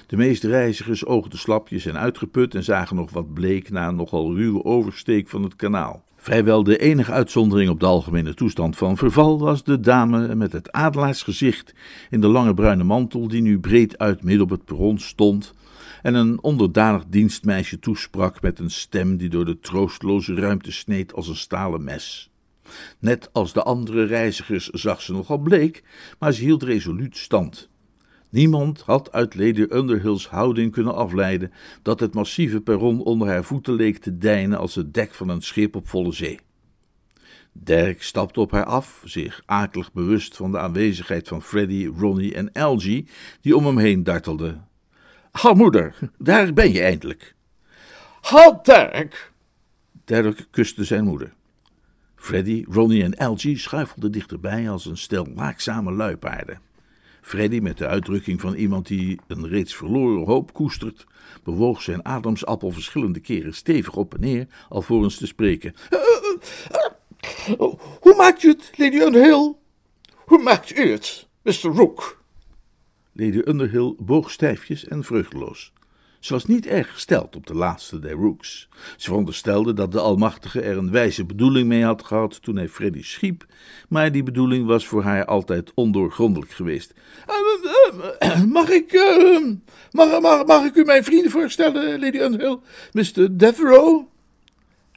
De 0.06 0.16
meeste 0.16 0.48
reizigers 0.48 1.04
oogden 1.04 1.38
slapjes 1.38 1.86
en 1.86 1.98
uitgeput 1.98 2.54
en 2.54 2.64
zagen 2.64 2.96
nog 2.96 3.10
wat 3.10 3.34
bleek 3.34 3.70
na 3.70 3.88
een 3.88 3.96
nogal 3.96 4.34
ruwe 4.34 4.64
oversteek 4.64 5.28
van 5.28 5.42
het 5.42 5.56
kanaal. 5.56 6.04
Vrijwel 6.16 6.62
de 6.62 6.78
enige 6.78 7.12
uitzondering 7.12 7.70
op 7.70 7.80
de 7.80 7.86
algemene 7.86 8.34
toestand 8.34 8.76
van 8.76 8.96
verval 8.96 9.38
was 9.38 9.64
de 9.64 9.80
dame 9.80 10.34
met 10.34 10.52
het 10.52 10.72
adelaarsgezicht 10.72 11.74
in 12.10 12.20
de 12.20 12.26
lange 12.26 12.54
bruine 12.54 12.84
mantel 12.84 13.28
die 13.28 13.42
nu 13.42 13.58
breed 13.58 13.98
uit 13.98 14.22
midden 14.22 14.42
op 14.42 14.50
het 14.50 14.64
perron 14.64 14.98
stond 14.98 15.54
en 16.04 16.14
een 16.14 16.42
onderdanig 16.42 17.04
dienstmeisje 17.08 17.78
toesprak 17.78 18.42
met 18.42 18.58
een 18.58 18.70
stem 18.70 19.16
die 19.16 19.28
door 19.28 19.44
de 19.44 19.58
troosteloze 19.58 20.34
ruimte 20.34 20.72
sneed 20.72 21.12
als 21.12 21.28
een 21.28 21.36
stalen 21.36 21.84
mes. 21.84 22.30
Net 22.98 23.28
als 23.32 23.52
de 23.52 23.62
andere 23.62 24.04
reizigers 24.04 24.68
zag 24.68 25.02
ze 25.02 25.12
nogal 25.12 25.38
bleek, 25.38 25.82
maar 26.18 26.32
ze 26.32 26.42
hield 26.42 26.62
resoluut 26.62 27.16
stand. 27.16 27.68
Niemand 28.30 28.80
had 28.80 29.12
uit 29.12 29.34
Lady 29.34 29.66
Underhill's 29.70 30.26
houding 30.26 30.72
kunnen 30.72 30.94
afleiden 30.94 31.52
dat 31.82 32.00
het 32.00 32.14
massieve 32.14 32.60
perron 32.60 33.02
onder 33.02 33.28
haar 33.28 33.44
voeten 33.44 33.74
leek 33.74 33.98
te 33.98 34.18
deinen 34.18 34.58
als 34.58 34.74
het 34.74 34.94
dek 34.94 35.14
van 35.14 35.28
een 35.28 35.42
schip 35.42 35.76
op 35.76 35.88
volle 35.88 36.12
zee. 36.12 36.38
Dirk 37.52 38.02
stapte 38.02 38.40
op 38.40 38.50
haar 38.50 38.64
af, 38.64 39.02
zich 39.04 39.42
akelig 39.46 39.92
bewust 39.92 40.36
van 40.36 40.52
de 40.52 40.58
aanwezigheid 40.58 41.28
van 41.28 41.42
Freddy, 41.42 41.90
Ronnie 41.96 42.34
en 42.34 42.52
Algie, 42.52 43.08
die 43.40 43.56
om 43.56 43.66
hem 43.66 43.78
heen 43.78 44.02
dartelden. 44.02 44.72
Ha, 45.34 45.52
moeder, 45.52 45.94
daar 46.18 46.52
ben 46.52 46.72
je 46.72 46.82
eindelijk. 46.82 47.34
Ha, 48.20 48.60
Dirk! 48.62 49.32
Dirk 50.04 50.46
kuste 50.50 50.84
zijn 50.84 51.04
moeder. 51.04 51.32
Freddy, 52.16 52.64
Ronnie 52.68 53.02
en 53.02 53.16
Algie 53.16 53.58
schuifelden 53.58 54.12
dichterbij 54.12 54.70
als 54.70 54.86
een 54.86 54.96
stel 54.96 55.28
waakzame 55.34 55.92
luipaarden. 55.92 56.60
Freddy, 57.20 57.58
met 57.58 57.78
de 57.78 57.86
uitdrukking 57.86 58.40
van 58.40 58.54
iemand 58.54 58.86
die 58.86 59.20
een 59.26 59.48
reeds 59.48 59.74
verloren 59.74 60.26
hoop 60.26 60.52
koestert, 60.52 61.06
bewoog 61.44 61.82
zijn 61.82 62.04
ademsappel 62.04 62.70
verschillende 62.70 63.20
keren 63.20 63.54
stevig 63.54 63.96
op 63.96 64.14
en 64.14 64.20
neer, 64.20 64.46
alvorens 64.68 65.16
te 65.16 65.26
spreken. 65.26 65.74
Uh, 65.90 66.00
uh, 66.00 67.60
uh, 67.60 67.74
hoe 68.00 68.14
maakt 68.16 68.42
u 68.42 68.48
het, 68.48 68.70
Lady 68.76 68.96
Underhill? 68.96 69.54
Hoe 70.14 70.42
maakt 70.42 70.78
u 70.78 70.90
het, 70.90 71.28
Mr. 71.42 71.52
Rook? 71.52 72.23
Lady 73.16 73.42
Underhill 73.44 73.94
boog 73.98 74.30
stijfjes 74.30 74.88
en 74.88 75.04
vruchteloos. 75.04 75.72
Ze 76.20 76.32
was 76.32 76.46
niet 76.46 76.66
erg 76.66 76.92
gesteld 76.92 77.36
op 77.36 77.46
de 77.46 77.54
laatste 77.54 77.98
der 77.98 78.12
Rooks. 78.12 78.68
Ze 78.96 79.04
veronderstelde 79.08 79.72
dat 79.72 79.92
de 79.92 80.00
Almachtige 80.00 80.60
er 80.60 80.76
een 80.76 80.90
wijze 80.90 81.24
bedoeling 81.24 81.68
mee 81.68 81.84
had 81.84 82.04
gehad 82.04 82.42
toen 82.42 82.56
hij 82.56 82.68
Freddy 82.68 83.02
schiep, 83.02 83.46
maar 83.88 84.12
die 84.12 84.22
bedoeling 84.22 84.66
was 84.66 84.86
voor 84.86 85.02
haar 85.02 85.24
altijd 85.24 85.72
ondoorgrondelijk 85.74 86.50
geweest. 86.50 86.94
Mag 88.48 88.68
ik, 88.68 88.92
mag, 89.90 90.20
mag, 90.46 90.64
ik 90.64 90.74
u 90.74 90.84
mijn 90.84 91.04
vrienden 91.04 91.30
voorstellen, 91.30 92.00
Lady 92.00 92.18
Underhill? 92.18 92.58
Mr. 92.92 93.36
Devereaux? 93.36 94.04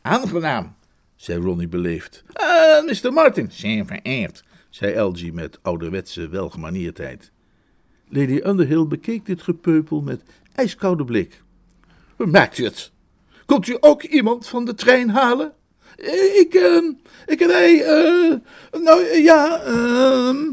Aangenaam, 0.01 0.75
zei 1.15 1.41
Ronnie 1.41 1.67
beleefd. 1.67 2.23
Uh, 2.41 3.03
Mr. 3.03 3.13
Martin? 3.13 3.51
Zeer 3.51 3.85
vereerd, 3.85 4.43
zei 4.69 4.97
Algie 4.97 5.33
met 5.33 5.59
ouderwetse 5.61 6.29
welgemanierdheid. 6.29 7.31
Lady 8.09 8.41
Underhill 8.43 8.87
bekeek 8.87 9.25
dit 9.25 9.41
gepeupel 9.41 10.01
met 10.01 10.21
ijskoude 10.55 11.05
blik. 11.05 11.41
Maakt 12.17 12.57
u 12.57 12.63
het? 12.63 12.91
Komt 13.45 13.67
u 13.67 13.77
ook 13.79 14.03
iemand 14.03 14.47
van 14.47 14.65
de 14.65 14.73
trein 14.73 15.09
halen? 15.09 15.53
Ik, 16.35 16.53
uh, 16.53 16.91
ik 17.25 17.39
hij, 17.39 17.73
uh, 17.73 18.35
nou 18.83 19.03
ja, 19.03 19.67
uh... 19.67 20.51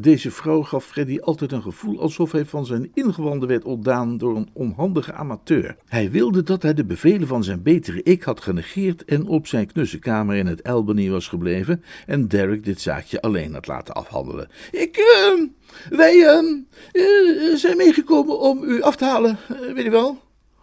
Deze 0.00 0.30
vrouw 0.30 0.62
gaf 0.62 0.84
Freddy 0.84 1.18
altijd 1.18 1.52
een 1.52 1.62
gevoel 1.62 2.00
alsof 2.00 2.32
hij 2.32 2.44
van 2.44 2.66
zijn 2.66 2.90
ingewanden 2.94 3.48
werd 3.48 3.64
ontdaan 3.64 4.16
door 4.16 4.36
een 4.36 4.48
onhandige 4.52 5.12
amateur. 5.12 5.76
Hij 5.86 6.10
wilde 6.10 6.42
dat 6.42 6.62
hij 6.62 6.74
de 6.74 6.84
bevelen 6.84 7.28
van 7.28 7.44
zijn 7.44 7.62
betere 7.62 8.02
ik 8.02 8.22
had 8.22 8.40
genegeerd 8.40 9.04
en 9.04 9.26
op 9.26 9.46
zijn 9.46 9.66
knusse 9.66 9.98
kamer 9.98 10.36
in 10.36 10.46
het 10.46 10.62
Albany 10.62 11.10
was 11.10 11.28
gebleven 11.28 11.84
en 12.06 12.28
Derek 12.28 12.64
dit 12.64 12.80
zaakje 12.80 13.20
alleen 13.20 13.54
had 13.54 13.66
laten 13.66 13.94
afhandelen. 13.94 14.48
Ik, 14.70 14.96
uh, 14.96 15.48
wij 15.88 16.14
uh, 16.14 17.54
zijn 17.56 17.76
meegekomen 17.76 18.38
om 18.38 18.62
u 18.62 18.82
af 18.82 18.96
te 18.96 19.04
halen, 19.04 19.38
uh, 19.52 19.72
weet 19.72 19.86
u 19.86 19.90
wel? 19.90 20.18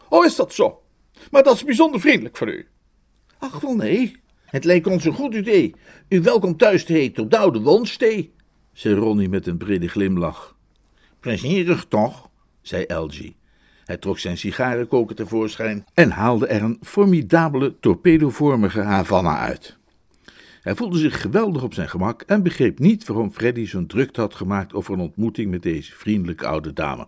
Oh, 0.09 0.25
is 0.25 0.35
dat 0.35 0.53
zo? 0.53 0.81
Maar 1.31 1.43
dat 1.43 1.55
is 1.55 1.63
bijzonder 1.63 1.99
vriendelijk 1.99 2.37
van 2.37 2.47
u. 2.47 2.67
Ach, 3.37 3.59
wel 3.59 3.75
nee. 3.75 4.23
Het 4.45 4.63
leek 4.63 4.87
ons 4.87 5.05
een 5.05 5.13
goed 5.13 5.33
idee 5.33 5.75
u 6.09 6.21
welkom 6.21 6.57
thuis 6.57 6.85
te 6.85 6.93
heten 6.93 7.23
op 7.23 7.31
de 7.31 7.37
oude 7.37 7.59
woonstee 7.59 8.33
zei 8.75 8.95
Ronnie 8.95 9.29
met 9.29 9.47
een 9.47 9.57
brede 9.57 9.88
glimlach. 9.88 10.55
Plezierig 11.19 11.85
toch, 11.89 12.29
zei 12.61 12.85
Algie. 12.85 13.35
Hij 13.85 13.97
trok 13.97 14.19
zijn 14.19 14.38
sigarenkoker 14.38 15.15
tevoorschijn 15.15 15.85
en 15.93 16.11
haalde 16.11 16.47
er 16.47 16.63
een 16.63 16.77
formidabele 16.81 17.79
torpedovormige 17.79 18.81
Havana 18.81 19.38
uit. 19.38 19.77
Hij 20.61 20.75
voelde 20.75 20.97
zich 20.97 21.21
geweldig 21.21 21.63
op 21.63 21.73
zijn 21.73 21.89
gemak 21.89 22.21
en 22.21 22.43
begreep 22.43 22.79
niet 22.79 23.07
waarom 23.07 23.31
Freddy 23.31 23.65
zo'n 23.65 23.88
drukte 23.88 24.21
had 24.21 24.35
gemaakt 24.35 24.73
over 24.73 24.93
een 24.93 24.99
ontmoeting 24.99 25.51
met 25.51 25.63
deze 25.63 25.95
vriendelijke 25.95 26.47
oude 26.47 26.73
dame. 26.73 27.07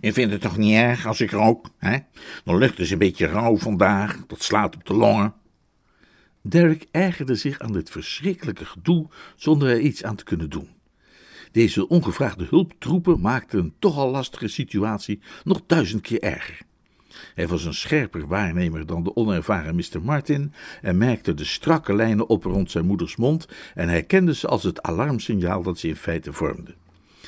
Je 0.00 0.12
vindt 0.12 0.32
het 0.32 0.40
toch 0.40 0.56
niet 0.56 0.74
erg 0.74 1.06
als 1.06 1.20
ik 1.20 1.30
rook, 1.30 1.66
hè? 1.78 1.98
Dan 2.44 2.58
lucht 2.58 2.78
is 2.78 2.90
een 2.90 2.98
beetje 2.98 3.26
rauw 3.26 3.56
vandaag, 3.56 4.26
dat 4.26 4.42
slaat 4.42 4.74
op 4.74 4.86
de 4.86 4.94
longen. 4.94 5.34
Derek 6.48 6.86
ergerde 6.90 7.34
zich 7.34 7.58
aan 7.58 7.72
dit 7.72 7.90
verschrikkelijke 7.90 8.64
gedoe 8.64 9.08
zonder 9.36 9.68
er 9.68 9.80
iets 9.80 10.04
aan 10.04 10.16
te 10.16 10.24
kunnen 10.24 10.50
doen. 10.50 10.68
Deze 11.52 11.88
ongevraagde 11.88 12.46
hulptroepen 12.50 13.20
maakten 13.20 13.58
een 13.58 13.74
toch 13.78 13.96
al 13.96 14.10
lastige 14.10 14.48
situatie 14.48 15.20
nog 15.44 15.60
duizend 15.66 16.00
keer 16.00 16.22
erger. 16.22 16.58
Hij 17.34 17.48
was 17.48 17.64
een 17.64 17.74
scherper 17.74 18.26
waarnemer 18.26 18.86
dan 18.86 19.02
de 19.02 19.16
onervaren 19.16 19.74
Mr. 19.74 20.02
Martin 20.02 20.52
en 20.82 20.98
merkte 20.98 21.34
de 21.34 21.44
strakke 21.44 21.94
lijnen 21.94 22.28
op 22.28 22.44
rond 22.44 22.70
zijn 22.70 22.86
moeders 22.86 23.16
mond 23.16 23.48
en 23.74 23.88
herkende 23.88 24.34
ze 24.34 24.46
als 24.46 24.62
het 24.62 24.82
alarmsignaal 24.82 25.62
dat 25.62 25.78
ze 25.78 25.88
in 25.88 25.96
feite 25.96 26.32
vormde. 26.32 26.74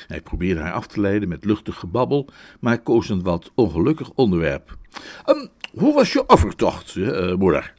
Hij 0.07 0.21
probeerde 0.21 0.61
haar 0.61 0.73
af 0.73 0.87
te 0.87 1.01
leiden 1.01 1.29
met 1.29 1.45
luchtig 1.45 1.75
gebabbel, 1.75 2.27
maar 2.59 2.81
koos 2.81 3.09
een 3.09 3.23
wat 3.23 3.51
ongelukkig 3.55 4.11
onderwerp. 4.15 4.77
Um, 5.25 5.49
hoe 5.71 5.93
was 5.93 6.13
je 6.13 6.29
overtocht, 6.29 6.95
uh, 6.95 7.35
moeder? 7.35 7.77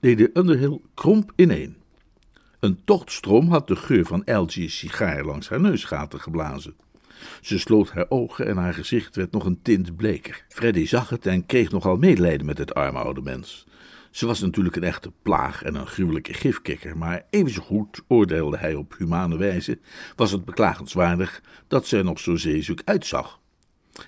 Lady 0.00 0.28
Underhill 0.34 0.80
kromp 0.94 1.32
ineen. 1.36 1.76
Een 2.60 2.84
tochtstroom 2.84 3.48
had 3.48 3.68
de 3.68 3.76
geur 3.76 4.04
van 4.04 4.24
Algie's 4.24 4.78
sigaar 4.78 5.24
langs 5.24 5.48
haar 5.48 5.60
neusgaten 5.60 6.20
geblazen. 6.20 6.74
Ze 7.40 7.58
sloot 7.58 7.90
haar 7.90 8.06
ogen 8.08 8.46
en 8.46 8.56
haar 8.56 8.74
gezicht 8.74 9.16
werd 9.16 9.32
nog 9.32 9.44
een 9.44 9.62
tint 9.62 9.96
bleker. 9.96 10.44
Freddy 10.48 10.86
zag 10.86 11.08
het 11.08 11.26
en 11.26 11.46
kreeg 11.46 11.70
nogal 11.70 11.96
medelijden 11.96 12.46
met 12.46 12.58
het 12.58 12.74
arme 12.74 12.98
oude 12.98 13.20
mens. 13.20 13.66
Ze 14.10 14.26
was 14.26 14.40
natuurlijk 14.40 14.76
een 14.76 14.84
echte 14.84 15.12
plaag 15.22 15.62
en 15.62 15.74
een 15.74 15.86
gruwelijke 15.86 16.34
gifkikker, 16.34 16.98
maar 16.98 17.24
even 17.30 17.62
goed, 17.62 18.02
oordeelde 18.08 18.56
hij 18.56 18.74
op 18.74 18.94
humane 18.98 19.36
wijze, 19.36 19.78
was 20.16 20.30
het 20.30 20.44
beklagenswaardig 20.44 21.42
dat 21.68 21.86
ze 21.86 21.96
er 21.96 22.04
nog 22.04 22.18
zo 22.18 22.36
zeezoek 22.36 22.80
uitzag. 22.84 23.40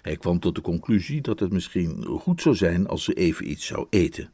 Hij 0.03 0.17
kwam 0.17 0.41
tot 0.41 0.55
de 0.55 0.61
conclusie 0.61 1.21
dat 1.21 1.41
het 1.41 1.53
misschien 1.53 2.05
goed 2.05 2.43
zou 2.43 2.55
zijn 2.55 2.87
als 2.87 3.05
ze 3.05 3.15
even 3.15 3.51
iets 3.51 3.67
zou 3.67 3.87
eten. 3.91 4.31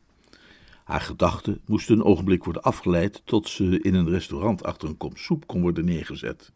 Haar 0.86 1.00
gedachten 1.00 1.60
moesten 1.66 1.94
een 1.94 2.04
ogenblik 2.04 2.44
worden 2.44 2.62
afgeleid 2.62 3.22
tot 3.24 3.48
ze 3.48 3.80
in 3.80 3.94
een 3.94 4.08
restaurant 4.08 4.64
achter 4.64 4.88
een 4.88 4.96
kom 4.96 5.16
soep 5.16 5.46
kon 5.46 5.60
worden 5.60 5.84
neergezet. 5.84 6.52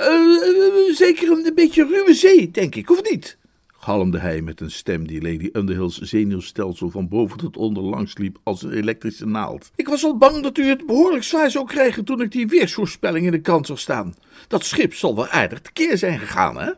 Uh, 0.00 0.94
zeker 0.94 1.30
een 1.30 1.54
beetje 1.54 1.86
ruwe 1.86 2.14
zee, 2.14 2.50
denk 2.50 2.74
ik, 2.74 2.90
of 2.90 3.10
niet? 3.10 3.38
galmde 3.66 4.18
hij 4.18 4.40
met 4.40 4.60
een 4.60 4.70
stem 4.70 5.06
die 5.06 5.22
Lady 5.22 5.48
Underhill's 5.52 5.98
zenuwstelsel 5.98 6.90
van 6.90 7.08
boven 7.08 7.38
tot 7.38 7.56
onder 7.56 7.82
langs 7.82 8.18
liep 8.18 8.38
als 8.42 8.62
een 8.62 8.72
elektrische 8.72 9.26
naald. 9.26 9.70
Ik 9.74 9.88
was 9.88 10.04
al 10.04 10.16
bang 10.16 10.42
dat 10.42 10.58
u 10.58 10.64
het 10.64 10.86
behoorlijk 10.86 11.24
zwaar 11.24 11.50
zou 11.50 11.66
krijgen 11.66 12.04
toen 12.04 12.20
ik 12.20 12.32
die 12.32 12.46
weersvoorspelling 12.46 13.26
in 13.26 13.32
de 13.32 13.40
kant 13.40 13.66
zag 13.66 13.78
staan. 13.78 14.14
Dat 14.48 14.64
schip 14.64 14.94
zal 14.94 15.16
wel 15.16 15.28
aardig 15.28 15.60
tekeer 15.60 15.98
zijn 15.98 16.18
gegaan, 16.18 16.58
hè? 16.58 16.70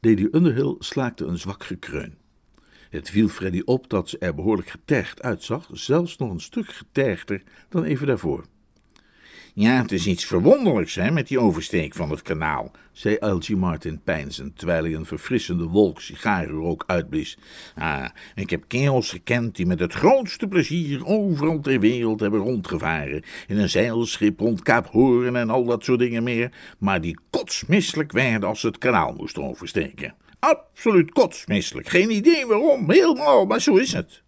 Lady 0.00 0.28
Underhill 0.32 0.76
slaakte 0.78 1.24
een 1.24 1.38
zwak 1.38 1.64
gekreun. 1.64 2.21
Het 2.92 3.10
viel 3.10 3.28
Freddy 3.28 3.62
op 3.64 3.88
dat 3.88 4.08
ze 4.08 4.18
er 4.18 4.34
behoorlijk 4.34 4.68
getergd 4.68 5.22
uitzag, 5.22 5.68
zelfs 5.72 6.16
nog 6.16 6.30
een 6.30 6.40
stuk 6.40 6.72
getergder 6.72 7.42
dan 7.68 7.84
even 7.84 8.06
daarvoor. 8.06 8.44
Ja, 9.54 9.82
het 9.82 9.92
is 9.92 10.06
iets 10.06 10.24
verwonderlijks, 10.24 10.94
hè, 10.94 11.10
met 11.10 11.28
die 11.28 11.38
oversteek 11.38 11.94
van 11.94 12.10
het 12.10 12.22
kanaal, 12.22 12.70
zei 12.92 13.18
Algie 13.18 13.56
Martin 13.56 14.00
peinzend, 14.04 14.58
terwijl 14.58 14.82
hij 14.84 14.94
een 14.94 15.06
verfrissende 15.06 15.64
wolk 15.64 16.00
sigarenrook 16.00 16.84
uitblies. 16.86 17.38
Ah, 17.74 18.06
ik 18.34 18.50
heb 18.50 18.64
kerels 18.68 19.10
gekend 19.10 19.56
die 19.56 19.66
met 19.66 19.80
het 19.80 19.92
grootste 19.92 20.46
plezier 20.46 21.06
overal 21.06 21.60
ter 21.60 21.80
wereld 21.80 22.20
hebben 22.20 22.40
rondgevaren, 22.40 23.22
in 23.46 23.58
een 23.58 23.70
zeilschip 23.70 24.40
rond 24.40 24.62
Kaap 24.62 24.86
Hoorn 24.86 25.36
en 25.36 25.50
al 25.50 25.64
dat 25.64 25.84
soort 25.84 25.98
dingen 25.98 26.22
meer, 26.22 26.52
maar 26.78 27.00
die 27.00 27.18
kotsmisselijk 27.30 28.12
werden 28.12 28.48
als 28.48 28.60
ze 28.60 28.66
het 28.66 28.78
kanaal 28.78 29.12
moesten 29.12 29.42
oversteken. 29.42 30.14
Absoluut 30.42 31.12
kotsmisselijk. 31.12 31.88
Geen 31.88 32.10
idee 32.10 32.46
waarom. 32.46 32.90
Helemaal, 32.90 33.44
maar 33.46 33.60
zo 33.60 33.76
is 33.76 33.92
het. 33.92 34.22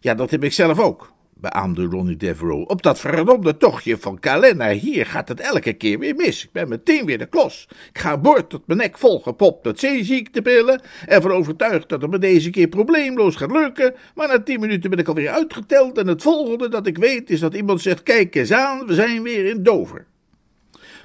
Ja, 0.00 0.14
dat 0.14 0.30
heb 0.30 0.44
ik 0.44 0.52
zelf 0.52 0.78
ook. 0.78 1.12
beaamde 1.34 1.84
Ronnie 1.84 2.16
Devereaux. 2.16 2.70
Op 2.70 2.82
dat 2.82 3.00
verdomde 3.00 3.56
tochtje 3.56 3.98
van 3.98 4.20
Calais 4.20 4.54
naar 4.54 4.70
hier 4.70 5.06
gaat 5.06 5.28
het 5.28 5.40
elke 5.40 5.72
keer 5.72 5.98
weer 5.98 6.14
mis. 6.14 6.44
Ik 6.44 6.52
ben 6.52 6.68
meteen 6.68 7.06
weer 7.06 7.18
de 7.18 7.26
klos. 7.26 7.68
Ik 7.92 7.98
ga 7.98 8.18
boord 8.18 8.50
tot 8.50 8.66
mijn 8.66 8.78
nek 8.78 8.98
volgepopt 8.98 9.64
met 9.64 9.80
zeeziektepillen. 9.80 10.80
Ervan 11.06 11.30
overtuigd 11.30 11.88
dat 11.88 12.02
het 12.02 12.10
me 12.10 12.18
deze 12.18 12.50
keer 12.50 12.68
probleemloos 12.68 13.36
gaat 13.36 13.52
lukken. 13.52 13.94
Maar 14.14 14.28
na 14.28 14.42
tien 14.42 14.60
minuten 14.60 14.90
ben 14.90 14.98
ik 14.98 15.08
alweer 15.08 15.30
uitgeteld. 15.30 15.98
En 15.98 16.06
het 16.06 16.22
volgende 16.22 16.68
dat 16.68 16.86
ik 16.86 16.98
weet 16.98 17.30
is 17.30 17.40
dat 17.40 17.54
iemand 17.54 17.80
zegt: 17.80 18.02
Kijk 18.02 18.34
eens 18.34 18.52
aan, 18.52 18.86
we 18.86 18.94
zijn 18.94 19.22
weer 19.22 19.44
in 19.44 19.62
Dover. 19.62 20.06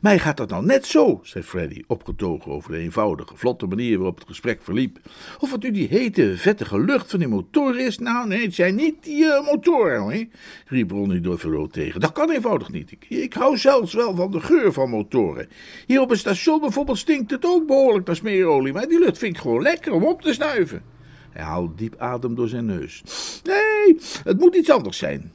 Mij 0.01 0.19
gaat 0.19 0.37
dat 0.37 0.49
nou 0.49 0.65
net 0.65 0.85
zo, 0.85 1.19
zei 1.23 1.43
Freddy, 1.43 1.83
opgetogen 1.87 2.51
over 2.51 2.71
de 2.71 2.77
eenvoudige, 2.77 3.35
vlotte 3.35 3.65
manier 3.65 3.97
waarop 3.97 4.17
het 4.17 4.27
gesprek 4.27 4.63
verliep. 4.63 4.99
Of 5.39 5.51
het 5.51 5.63
nu 5.63 5.71
die 5.71 5.87
hete, 5.87 6.37
vettige 6.37 6.79
lucht 6.79 7.09
van 7.09 7.19
die 7.19 7.27
motor 7.27 7.79
is. 7.79 7.97
Nou, 7.97 8.27
nee, 8.27 8.45
het 8.45 8.55
zijn 8.55 8.75
niet 8.75 9.03
die 9.03 9.23
uh, 9.23 9.45
motoren, 9.45 9.99
hoor, 9.99 10.25
riep 10.65 10.91
Ronnie 10.91 11.19
Devereaux 11.19 11.73
tegen. 11.73 11.99
Dat 11.99 12.11
kan 12.11 12.31
eenvoudig 12.31 12.71
niet. 12.71 12.91
Ik, 12.91 13.05
ik 13.09 13.33
hou 13.33 13.57
zelfs 13.57 13.93
wel 13.93 14.15
van 14.15 14.31
de 14.31 14.39
geur 14.39 14.73
van 14.73 14.89
motoren. 14.89 15.47
Hier 15.85 16.01
op 16.01 16.09
het 16.09 16.19
station 16.19 16.59
bijvoorbeeld 16.59 16.97
stinkt 16.97 17.31
het 17.31 17.45
ook 17.45 17.67
behoorlijk 17.67 18.07
naar 18.07 18.15
smeerolie, 18.15 18.73
maar 18.73 18.87
die 18.87 18.99
lucht 18.99 19.17
vind 19.17 19.35
ik 19.35 19.41
gewoon 19.41 19.61
lekker 19.61 19.91
om 19.91 20.05
op 20.05 20.21
te 20.21 20.33
snuiven. 20.33 20.81
Hij 21.29 21.43
haalde 21.43 21.75
diep 21.75 21.95
adem 21.97 22.35
door 22.35 22.47
zijn 22.47 22.65
neus. 22.65 23.03
Nee, 23.43 23.97
het 24.23 24.39
moet 24.39 24.55
iets 24.55 24.69
anders 24.69 24.97
zijn. 24.97 25.31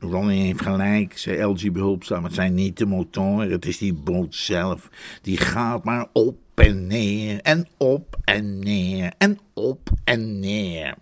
Ronnie 0.00 0.42
heeft 0.42 0.62
gelijk, 0.62 1.18
zei 1.18 1.42
LG 1.42 1.72
behulpzaam. 1.72 2.24
Het 2.24 2.34
zijn 2.34 2.54
niet 2.54 2.78
de 2.78 2.86
motoren, 2.86 3.50
het 3.50 3.66
is 3.66 3.78
die 3.78 3.94
boot 3.94 4.34
zelf. 4.34 4.88
Die 5.22 5.36
gaat 5.36 5.84
maar 5.84 6.06
op 6.12 6.36
en 6.54 6.86
neer 6.86 7.40
en 7.40 7.68
op 7.76 8.18
en 8.24 8.58
neer 8.58 9.12
en 9.18 9.38
op 9.54 9.90
en 10.04 10.38
neer. 10.38 10.94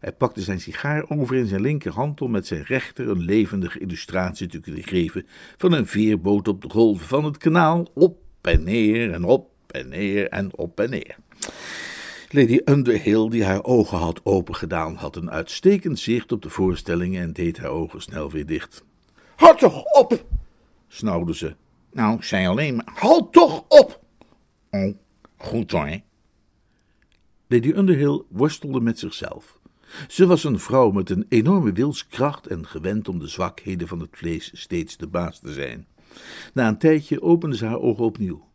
Hij 0.00 0.12
pakte 0.12 0.40
zijn 0.40 0.60
sigaar 0.60 1.04
over 1.08 1.36
in 1.36 1.46
zijn 1.46 1.60
linkerhand 1.60 2.20
om 2.20 2.30
met 2.30 2.46
zijn 2.46 2.62
rechter 2.62 3.08
een 3.08 3.20
levendige 3.20 3.78
illustratie 3.78 4.46
te 4.46 4.60
kunnen 4.60 4.84
geven 4.84 5.26
van 5.56 5.72
een 5.72 5.86
veerboot 5.86 6.48
op 6.48 6.62
de 6.62 6.70
golven 6.70 7.06
van 7.06 7.24
het 7.24 7.36
kanaal. 7.36 7.88
Op 7.94 8.18
en 8.42 8.64
neer 8.64 9.12
en 9.12 9.24
op 9.24 9.50
en 9.66 9.88
neer 9.88 10.28
en 10.28 10.56
op 10.56 10.80
en 10.80 10.90
neer. 10.90 11.16
Lady 12.30 12.60
Underhill, 12.64 13.28
die 13.28 13.44
haar 13.44 13.64
ogen 13.64 13.98
had 13.98 14.20
opengedaan, 14.24 14.94
had 14.94 15.16
een 15.16 15.30
uitstekend 15.30 15.98
zicht 15.98 16.32
op 16.32 16.42
de 16.42 16.50
voorstelling 16.50 17.16
en 17.16 17.32
deed 17.32 17.58
haar 17.58 17.70
ogen 17.70 18.02
snel 18.02 18.30
weer 18.30 18.46
dicht. 18.46 18.84
Houd 19.36 19.58
toch 19.58 19.84
op, 19.84 20.24
snauwde 20.88 21.34
ze. 21.34 21.56
Nou, 21.92 22.16
ik 22.16 22.22
zei 22.22 22.46
alleen 22.46 22.76
maar. 22.76 22.88
Houd 22.94 23.32
toch 23.32 23.64
op! 23.68 24.00
Oh, 24.70 24.94
goed 25.36 25.70
hoor. 25.70 26.00
Lady 27.46 27.68
Underhill 27.68 28.22
worstelde 28.28 28.80
met 28.80 28.98
zichzelf. 28.98 29.58
Ze 30.08 30.26
was 30.26 30.44
een 30.44 30.58
vrouw 30.58 30.90
met 30.90 31.10
een 31.10 31.26
enorme 31.28 31.72
wilskracht 31.72 32.46
en 32.46 32.66
gewend 32.66 33.08
om 33.08 33.18
de 33.18 33.28
zwakheden 33.28 33.88
van 33.88 34.00
het 34.00 34.10
vlees 34.12 34.50
steeds 34.54 34.96
de 34.96 35.06
baas 35.06 35.38
te 35.38 35.52
zijn. 35.52 35.86
Na 36.54 36.68
een 36.68 36.78
tijdje 36.78 37.22
opende 37.22 37.56
ze 37.56 37.66
haar 37.66 37.80
ogen 37.80 38.04
opnieuw. 38.04 38.47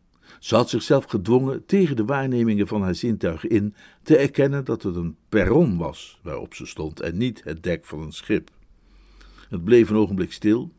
Ze 0.44 0.56
had 0.56 0.70
zichzelf 0.70 1.06
gedwongen 1.06 1.66
tegen 1.66 1.96
de 1.96 2.06
waarnemingen 2.06 2.68
van 2.68 2.82
haar 2.82 2.96
zintuigen 2.96 3.50
in 3.50 3.76
te 4.02 4.18
erkennen 4.18 4.66
dat 4.66 4.84
het 4.84 4.96
een 4.96 5.18
perron 5.30 5.78
was 5.78 6.20
waarop 6.24 6.54
ze 6.54 6.66
stond 6.66 7.00
en 7.00 7.18
niet 7.18 7.44
het 7.44 7.64
dek 7.64 7.86
van 7.86 8.02
een 8.02 8.12
schip. 8.12 8.50
Het 9.50 9.64
bleef 9.64 9.90
een 9.90 9.96
ogenblik 9.96 10.34
stil. 10.34 10.72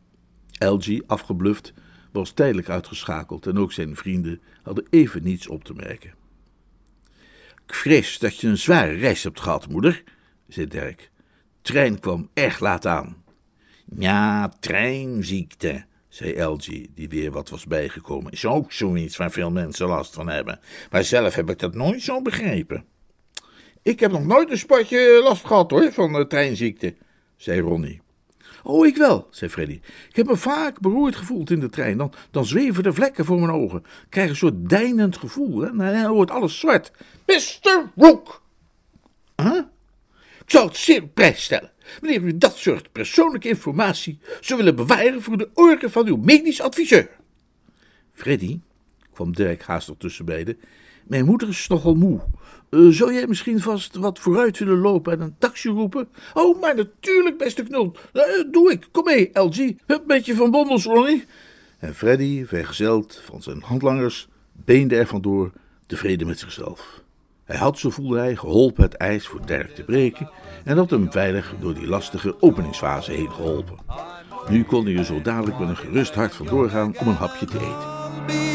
Algie, 0.57 1.03
afgebluft, 1.07 1.73
was 2.11 2.31
tijdelijk 2.31 2.69
uitgeschakeld 2.69 3.47
en 3.47 3.57
ook 3.57 3.71
zijn 3.71 3.95
vrienden 3.95 4.41
hadden 4.63 4.85
even 4.89 5.23
niets 5.23 5.47
op 5.47 5.63
te 5.63 5.73
merken. 5.73 6.13
Ik 7.67 7.73
vrees 7.73 8.19
dat 8.19 8.39
je 8.39 8.47
een 8.47 8.57
zware 8.57 8.93
reis 8.93 9.23
hebt 9.23 9.39
gehad, 9.39 9.69
moeder, 9.69 10.03
zei 10.47 10.67
Dirk. 10.67 11.11
Trein 11.61 11.99
kwam 11.99 12.29
erg 12.33 12.59
laat 12.59 12.85
aan. 12.85 13.23
Ja, 13.85 14.49
treinziekte, 14.59 15.85
zei 16.15 16.33
Elgie, 16.33 16.91
die 16.93 17.09
weer 17.09 17.31
wat 17.31 17.49
was 17.49 17.65
bijgekomen. 17.65 18.31
Is 18.31 18.45
ook 18.45 18.71
zoiets 18.71 19.17
waar 19.17 19.31
veel 19.31 19.51
mensen 19.51 19.87
last 19.87 20.13
van 20.13 20.29
hebben. 20.29 20.59
Maar 20.91 21.03
zelf 21.03 21.35
heb 21.35 21.49
ik 21.49 21.59
dat 21.59 21.73
nooit 21.73 22.01
zo 22.01 22.21
begrepen. 22.21 22.85
Ik 23.81 23.99
heb 23.99 24.11
nog 24.11 24.25
nooit 24.25 24.51
een 24.51 24.57
spatje 24.57 25.19
last 25.23 25.45
gehad 25.45 25.71
hoor, 25.71 25.91
van 25.91 26.13
de 26.13 26.27
treinziekte, 26.27 26.95
zei 27.37 27.59
Ronnie. 27.59 28.01
Oh, 28.63 28.85
ik 28.85 28.97
wel, 28.97 29.27
zei 29.29 29.51
Freddy. 29.51 29.79
Ik 30.09 30.15
heb 30.15 30.25
me 30.25 30.35
vaak 30.35 30.79
beroerd 30.79 31.15
gevoeld 31.15 31.51
in 31.51 31.59
de 31.59 31.69
trein. 31.69 31.97
Dan, 31.97 32.13
dan 32.31 32.45
zweven 32.45 32.83
de 32.83 32.93
vlekken 32.93 33.25
voor 33.25 33.39
mijn 33.39 33.51
ogen. 33.51 33.79
Ik 33.79 34.09
krijg 34.09 34.29
een 34.29 34.35
soort 34.35 34.69
deinend 34.69 35.17
gevoel. 35.17 35.61
Hè? 35.61 35.73
Nou, 35.73 36.01
dan 36.01 36.13
wordt 36.13 36.31
alles 36.31 36.59
zwart. 36.59 36.91
Mr. 37.25 37.91
Rook! 37.95 38.41
Huh? 39.35 39.61
Zou 40.45 40.67
het 40.67 40.77
zeer 40.77 41.03
op 41.03 41.13
prijs 41.13 41.43
stellen 41.43 41.71
wanneer 42.01 42.21
u 42.21 42.37
dat 42.37 42.57
soort 42.57 42.91
persoonlijke 42.91 43.47
informatie 43.47 44.19
zou 44.41 44.59
willen 44.59 44.75
bewaren 44.75 45.21
voor 45.21 45.37
de 45.37 45.49
oren 45.53 45.91
van 45.91 46.07
uw 46.07 46.17
medisch 46.17 46.61
adviseur. 46.61 47.09
Freddy, 48.13 48.59
kwam 49.13 49.33
Dirk 49.33 49.61
haastig 49.63 49.95
tussen 49.97 50.25
beiden, 50.25 50.57
mijn 51.07 51.25
moeder 51.25 51.49
is 51.49 51.67
nogal 51.67 51.95
moe. 51.95 52.19
Uh, 52.69 52.91
zou 52.91 53.13
jij 53.13 53.27
misschien 53.27 53.59
vast 53.59 53.95
wat 53.95 54.19
vooruit 54.19 54.59
willen 54.59 54.77
lopen 54.77 55.13
en 55.13 55.21
een 55.21 55.35
taxi 55.37 55.69
roepen? 55.69 56.07
Oh, 56.33 56.61
maar 56.61 56.75
natuurlijk, 56.75 57.37
beste 57.37 57.63
knul. 57.63 57.95
Uh, 58.13 58.23
doe 58.51 58.71
ik. 58.71 58.87
Kom 58.91 59.03
mee, 59.03 59.29
LG. 59.33 59.73
Hup 59.85 60.05
met 60.05 60.25
je 60.25 60.35
van 60.35 60.51
Bommels, 60.51 60.83
Ronnie. 60.83 61.25
En 61.79 61.95
Freddy, 61.95 62.45
vergezeld 62.45 63.21
van 63.25 63.41
zijn 63.41 63.61
handlangers, 63.61 64.27
beende 64.51 64.95
er 64.95 65.07
vandoor, 65.07 65.51
tevreden 65.87 66.27
met 66.27 66.39
zichzelf. 66.39 67.03
Hij 67.45 67.57
had, 67.57 67.79
zo 67.79 67.89
voelde 67.89 68.17
hij, 68.17 68.35
geholpen 68.35 68.83
het 68.83 68.93
ijs 68.93 69.27
voor 69.27 69.45
Dirk 69.45 69.75
te 69.75 69.83
breken 69.83 70.29
en 70.63 70.77
had 70.77 70.89
hem 70.89 71.11
veilig 71.11 71.53
door 71.59 71.73
die 71.73 71.87
lastige 71.87 72.41
openingsfase 72.41 73.11
heen 73.11 73.31
geholpen. 73.31 73.77
Nu 74.49 74.63
kon 74.63 74.85
hij 74.85 74.95
er 74.95 75.05
zo 75.05 75.21
dadelijk 75.21 75.59
met 75.59 75.69
een 75.69 75.77
gerust 75.77 76.15
hart 76.15 76.35
vandoor 76.35 76.69
gaan 76.69 76.97
om 76.99 77.07
een 77.07 77.15
hapje 77.15 77.45
te 77.45 77.57
eten. 77.57 78.54